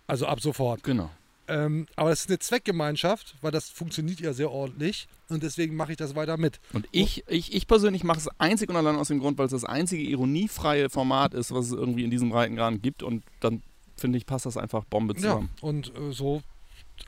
[0.08, 0.84] Also ab sofort.
[0.84, 1.10] Genau.
[1.48, 5.08] Ähm, aber es ist eine Zweckgemeinschaft, weil das funktioniert ja sehr ordentlich.
[5.30, 6.60] Und deswegen mache ich das weiter mit.
[6.72, 9.52] Und ich, ich, ich persönlich mache es einzig und allein aus dem Grund, weil es
[9.52, 13.04] das einzige ironiefreie Format ist, was es irgendwie in diesem Breitengrad gibt.
[13.04, 13.62] Und dann
[13.98, 15.50] finde ich, passt das einfach Bombe Ja, zusammen.
[15.62, 16.42] und äh, so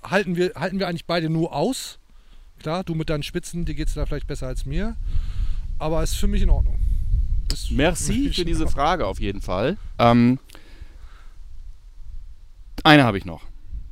[0.03, 1.99] halten wir, halten wir eigentlich beide nur aus.
[2.59, 4.95] Klar, du mit deinen Spitzen, dir geht es da vielleicht besser als mir.
[5.77, 6.79] Aber ist für mich in Ordnung.
[7.51, 8.67] Ist Merci für diese.
[8.67, 9.77] Frage auf jeden Fall.
[9.99, 10.39] Ähm,
[12.83, 13.43] eine habe ich noch.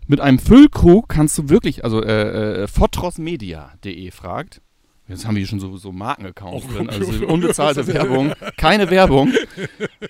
[0.08, 4.62] Mit einem Füllkrug kannst du wirklich, also äh, äh, fotrosmedia.de fragt.
[5.08, 9.34] Jetzt haben wir hier schon so, so Markenaccounts Oh, drin, also unbezahlte Werbung, keine Werbung.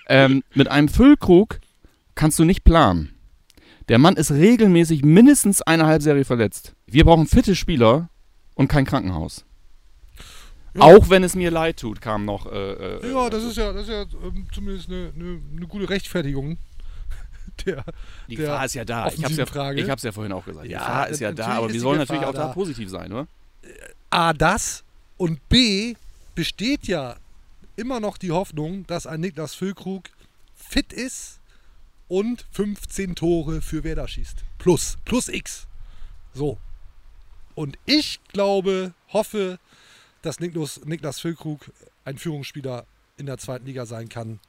[0.07, 1.59] Ähm, mit einem Füllkrug
[2.15, 3.09] kannst du nicht planen.
[3.89, 6.75] Der Mann ist regelmäßig mindestens eine Halbserie verletzt.
[6.85, 8.09] Wir brauchen fitte Spieler
[8.55, 9.45] und kein Krankenhaus.
[10.79, 12.51] Auch wenn es mir leid tut, kam noch.
[12.51, 15.89] Äh, äh, Ja, das ist ja, das ist ja ähm, zumindest eine, eine, eine gute
[15.89, 16.57] Rechtfertigung.
[17.65, 17.83] Der,
[18.27, 18.99] Die der Gefahr ist ja da.
[18.99, 19.81] Ich habe es ja, offensiven Frage.
[19.81, 20.65] ich hab's ja vorhin auch gesagt.
[20.65, 22.53] Die Ja, Gefahr ist ja da, aber wir die sollen Gefahr natürlich auch da da.
[22.53, 23.27] positiv sein, oder?
[24.09, 24.83] A, das
[25.17, 25.95] und B,
[26.35, 27.15] besteht ja
[27.75, 30.09] immer noch die Hoffnung, dass ein Niklas Füllkrug
[30.55, 31.39] fit ist
[32.07, 34.43] und 15 Tore für Werder schießt.
[34.57, 35.67] Plus, plus X.
[36.33, 36.57] So.
[37.55, 39.59] Und ich glaube, hoffe,
[40.23, 41.71] dass Niklas, Niklas Füllkrug
[42.05, 42.85] ein Führungsspieler
[43.17, 44.39] in der zweiten Liga sein kann,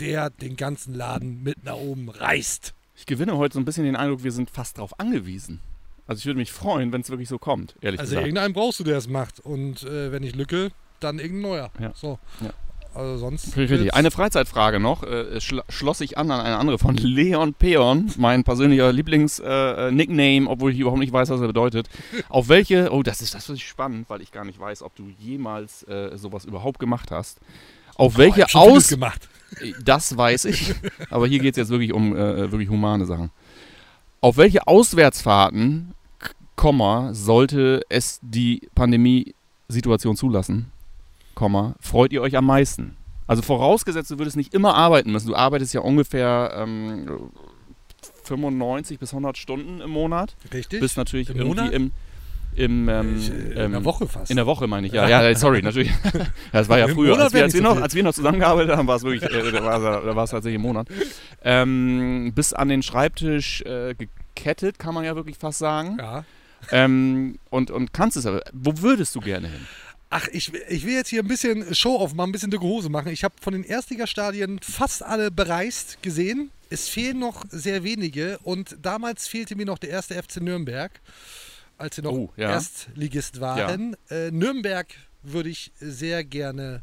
[0.00, 2.74] der den ganzen Laden mit nach oben reißt.
[2.96, 5.60] Ich gewinne heute so ein bisschen den Eindruck, wir sind fast darauf angewiesen.
[6.06, 8.26] Also ich würde mich freuen, wenn es wirklich so kommt, ehrlich Also gesagt.
[8.26, 9.40] irgendeinen brauchst du, der es macht.
[9.40, 10.70] Und äh, wenn nicht Lücke,
[11.00, 11.70] dann irgendein neuer.
[11.80, 11.92] Ja.
[11.94, 12.18] So.
[12.40, 12.50] Ja.
[12.94, 13.54] Also sonst.
[13.56, 13.92] Richtig.
[13.92, 18.42] Eine Freizeitfrage noch, äh, schl schloss ich an an eine andere von Leon Peon, mein
[18.42, 21.90] persönlicher Lieblings-Nickname, äh, Nickname, obwohl ich überhaupt nicht weiß, was er bedeutet.
[22.30, 25.10] Auf welche, oh, das ist das ist spannend, weil ich gar nicht weiß, ob du
[25.18, 27.38] jemals äh, sowas überhaupt gemacht hast.
[27.96, 28.98] Auf Oh, welche ich vieles Aus...
[29.82, 30.74] Das weiß ich,
[31.10, 33.30] aber hier geht es jetzt wirklich um äh, wirklich humane Sachen.
[34.20, 35.94] Auf welche Auswärtsfahrten,
[36.56, 40.72] Komma, sollte es die Pandemiesituation zulassen,
[41.34, 42.96] Komma, freut ihr euch am meisten?
[43.26, 45.28] Also vorausgesetzt, du würdest nicht immer arbeiten müssen.
[45.28, 47.30] Du arbeitest ja ungefähr ähm,
[48.24, 50.36] 95 bis 100 Stunden im Monat.
[50.52, 50.80] Richtig.
[50.80, 51.72] Bist natürlich Im irgendwie Monat?
[51.74, 51.90] im
[52.56, 54.30] im, ähm, Ich, äh, in der Woche fast.
[54.30, 55.08] In der Woche meine ich, ja.
[55.08, 55.90] Ja, sorry, natürlich.
[56.52, 57.10] Das war ja Im früher.
[57.10, 59.22] Monat Als wir, als, wir so noch, als wir noch zusammengearbeitet haben, war es wirklich,
[59.22, 60.88] äh, da war es da war es tatsächlich im Monat.
[61.44, 65.96] Ähm, bis an den Schreibtisch äh, gekettet, kann man ja wirklich fast sagen.
[65.98, 66.24] Ja.
[66.72, 68.42] Ähm, und, und kannst es aber.
[68.52, 69.66] Wo würdest du gerne hin?
[70.08, 73.10] Ach, ich, ich will jetzt hier ein bisschen Show aufmachen, ein bisschen dicke Hose machen.
[73.10, 76.50] Ich habe von den Erstligastadien fast alle bereist gesehen.
[76.70, 80.92] Es fehlen noch sehr wenige und damals fehlte mir noch der erste FC Nürnberg,
[81.78, 82.50] als sie noch Oh, ja.
[82.50, 83.96] Erstligist waren.
[84.10, 84.88] Äh, Nürnberg
[85.22, 86.82] würde ich sehr gerne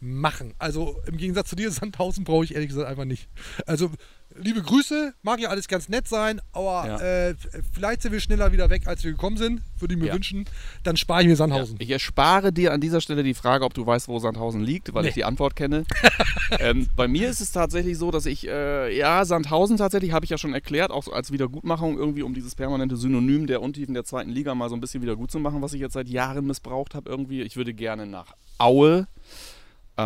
[0.00, 0.54] machen.
[0.58, 3.28] Also im Gegensatz zu dir, Sandhausen brauche ich ehrlich gesagt einfach nicht.
[3.66, 3.90] Also
[4.36, 7.00] liebe Grüße, mag ja alles ganz nett sein, aber Ja.
[7.28, 7.34] äh,
[7.72, 10.14] vielleicht sind wir schneller wieder weg, als wir gekommen sind, würde ich mir Ja.
[10.14, 10.44] wünschen.
[10.82, 11.76] Dann spare ich mir Sandhausen.
[11.78, 15.02] Ich erspare dir an dieser Stelle die Frage, ob du weißt, wo Sandhausen liegt, weil
[15.02, 15.08] Nee.
[15.08, 15.84] ich die Antwort kenne.
[16.60, 20.30] ähm, bei mir ist es tatsächlich so, dass ich, äh, ja, Sandhausen tatsächlich, habe ich
[20.30, 24.30] ja schon erklärt, auch als Wiedergutmachung irgendwie, um dieses permanente Synonym der Untiefen der zweiten
[24.30, 26.94] Liga mal so ein bisschen wieder gut zu machen, was ich jetzt seit Jahren missbraucht
[26.94, 27.42] habe irgendwie.
[27.42, 29.06] Ich würde gerne nach Aue.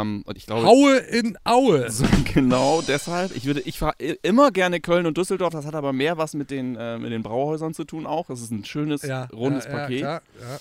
[0.01, 1.90] Ähm, und ich glaube, Aue in Aue.
[1.90, 3.34] so, genau deshalb.
[3.36, 5.53] Ich würde, ich fahre immer gerne Köln und Düsseldorf.
[5.53, 8.26] Das hat aber mehr was mit den, äh, mit den Brauhäusern zu tun auch.
[8.26, 9.99] Das ist ein schönes, Ja, rundes ja, ja, Paket.
[10.01, 10.59] klar, ja.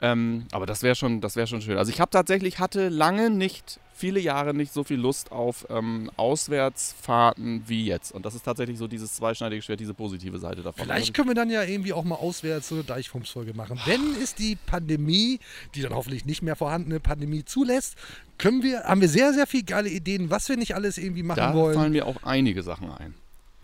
[0.00, 1.76] Ähm, aber das wäre schon, das wäre schon schön.
[1.76, 6.10] Also ich habe tatsächlich hatte lange nicht, viele Jahre nicht so viel Lust auf ähm,
[6.16, 8.12] Auswärtsfahrten wie jetzt.
[8.12, 10.84] Und das ist tatsächlich so dieses zweischneidige Schwert, diese positive Seite davon.
[10.84, 13.80] Vielleicht können wir dann ja irgendwie auch mal auswärts so eine Deichfumsfolge machen.
[13.86, 15.40] Wenn es die Pandemie,
[15.74, 17.96] die dann hoffentlich nicht mehr vorhandene Pandemie zulässt,
[18.38, 21.38] können wir, haben wir sehr, sehr viele geile Ideen, was wir nicht alles irgendwie machen
[21.38, 21.74] da wollen.
[21.74, 23.14] fallen mir auch einige Sachen ein.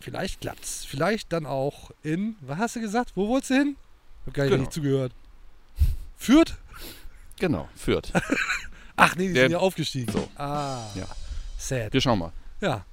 [0.00, 0.84] Vielleicht klappt's.
[0.84, 3.12] Vielleicht dann auch in, was hast du gesagt?
[3.14, 3.76] Wo wolltest du hin?
[4.26, 4.58] Hab gar Genau.
[4.58, 5.12] nicht zugehört.
[6.16, 6.56] Fürth?
[7.38, 8.12] Genau, Fürth.
[8.96, 10.12] Ach nee, die Der- sind ja aufgestiegen.
[10.12, 10.28] So.
[10.36, 11.04] Ah, Ja.
[11.58, 11.92] sad.
[11.92, 12.32] Wir schauen mal.
[12.60, 12.84] Ja.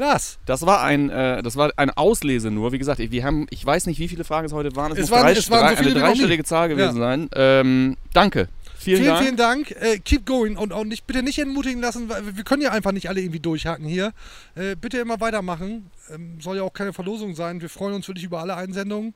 [0.00, 2.70] Lars, Das war ein, äh, das war eine Auslese nur.
[2.70, 4.92] Wie gesagt, wir haben, ich weiß nicht, wie viele Fragen es heute waren.
[4.92, 7.02] Es, Es muss waren- drei, es waren so drei, eine dreistellige Zahl gewesen Ja.
[7.02, 7.28] sein.
[7.34, 8.48] Ähm, danke.
[8.78, 9.22] Vielen, vielen, Dank.
[9.24, 9.70] vielen Dank.
[9.72, 12.92] Äh, keep going und auch nicht, bitte nicht entmutigen lassen, weil wir können ja einfach
[12.92, 14.12] nicht alle irgendwie durchhaken hier.
[14.54, 15.90] Äh, bitte immer weitermachen.
[16.14, 17.60] Ähm, soll ja auch keine Verlosung sein.
[17.60, 19.14] Wir freuen uns wirklich über alle Einsendungen.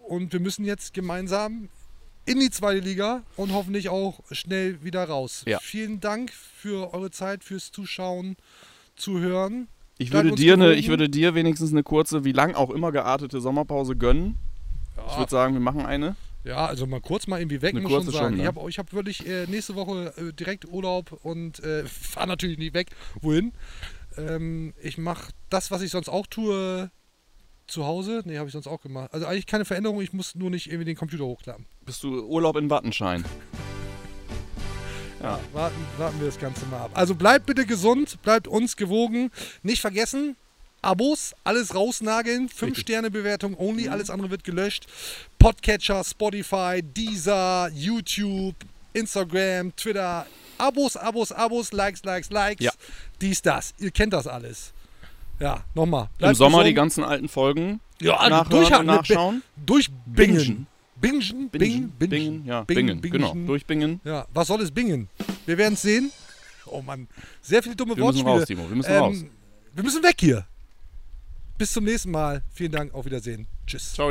[0.00, 1.68] Und wir müssen jetzt gemeinsam
[2.26, 5.44] in die zweite Liga und hoffentlich auch schnell wieder raus.
[5.46, 5.58] Ja.
[5.60, 8.36] Vielen Dank für eure Zeit, fürs Zuschauen,
[8.96, 9.68] Zuhören.
[9.98, 12.92] Ich Bleibt würde, dir eine, ich würde dir wenigstens eine kurze, wie lang auch immer
[12.92, 14.36] geartete Sommerpause gönnen.
[15.08, 16.16] Ich würde sagen, wir machen eine.
[16.44, 18.28] Ja, also mal kurz mal irgendwie weg, Eine muss schon kurze sagen.
[18.28, 18.42] schon, ne?
[18.42, 22.58] Ich habe ich hab wirklich äh, nächste Woche äh, direkt Urlaub und äh, fahre natürlich
[22.58, 22.90] nicht weg.
[23.20, 23.52] Wohin?
[24.16, 26.90] Ähm, ich mache das, was ich sonst auch tue,
[27.66, 28.22] zu Hause.
[28.24, 29.10] Nee, habe ich sonst auch gemacht.
[29.12, 31.66] Also eigentlich keine Veränderung, ich muss nur nicht irgendwie den Computer hochklappen.
[31.84, 33.24] Bist du Urlaub in Wattenschein?
[35.22, 35.40] Ja.
[35.52, 36.90] Warten, warten wir das Ganze mal ab.
[36.94, 39.30] Also bleibt bitte gesund, bleibt uns gewogen.
[39.62, 40.36] Nicht vergessen,
[40.82, 44.86] Abos, alles rausnageln, 5-Sterne-Bewertung only, alles andere wird gelöscht.
[45.38, 48.54] Podcatcher, Spotify, Deezer, YouTube,
[48.92, 50.26] Instagram, Twitter.
[50.58, 52.64] Abos, Abos, Abos, Likes, Likes, Likes.
[52.64, 52.72] Ja.
[53.20, 53.74] Dies, das.
[53.78, 54.72] Ihr kennt das alles.
[55.38, 56.08] Ja, nochmal.
[56.18, 56.76] Im Sommer die gesund.
[56.76, 59.42] ganzen alten Folgen ja, nachhören durchhaken, und nachschauen.
[59.64, 60.66] Durchbingen.
[60.98, 64.00] Bingen, Bingen, bingen, bingen, ja, bingen, bingen, genau, durchbingen.
[64.02, 65.08] Ja, was soll es bingen?
[65.44, 66.10] Wir werden es sehen.
[66.64, 67.06] Oh Mann,
[67.42, 68.38] sehr viele dumme Wir müssen Wortspiele.
[68.38, 69.24] raus, Timo, wir müssen raus.
[69.74, 70.46] Wir müssen weg hier.
[71.58, 72.42] Bis zum nächsten Mal.
[72.52, 73.46] Vielen Dank, auf Wiedersehen.
[73.66, 73.92] Tschüss.
[73.92, 74.10] Ciao.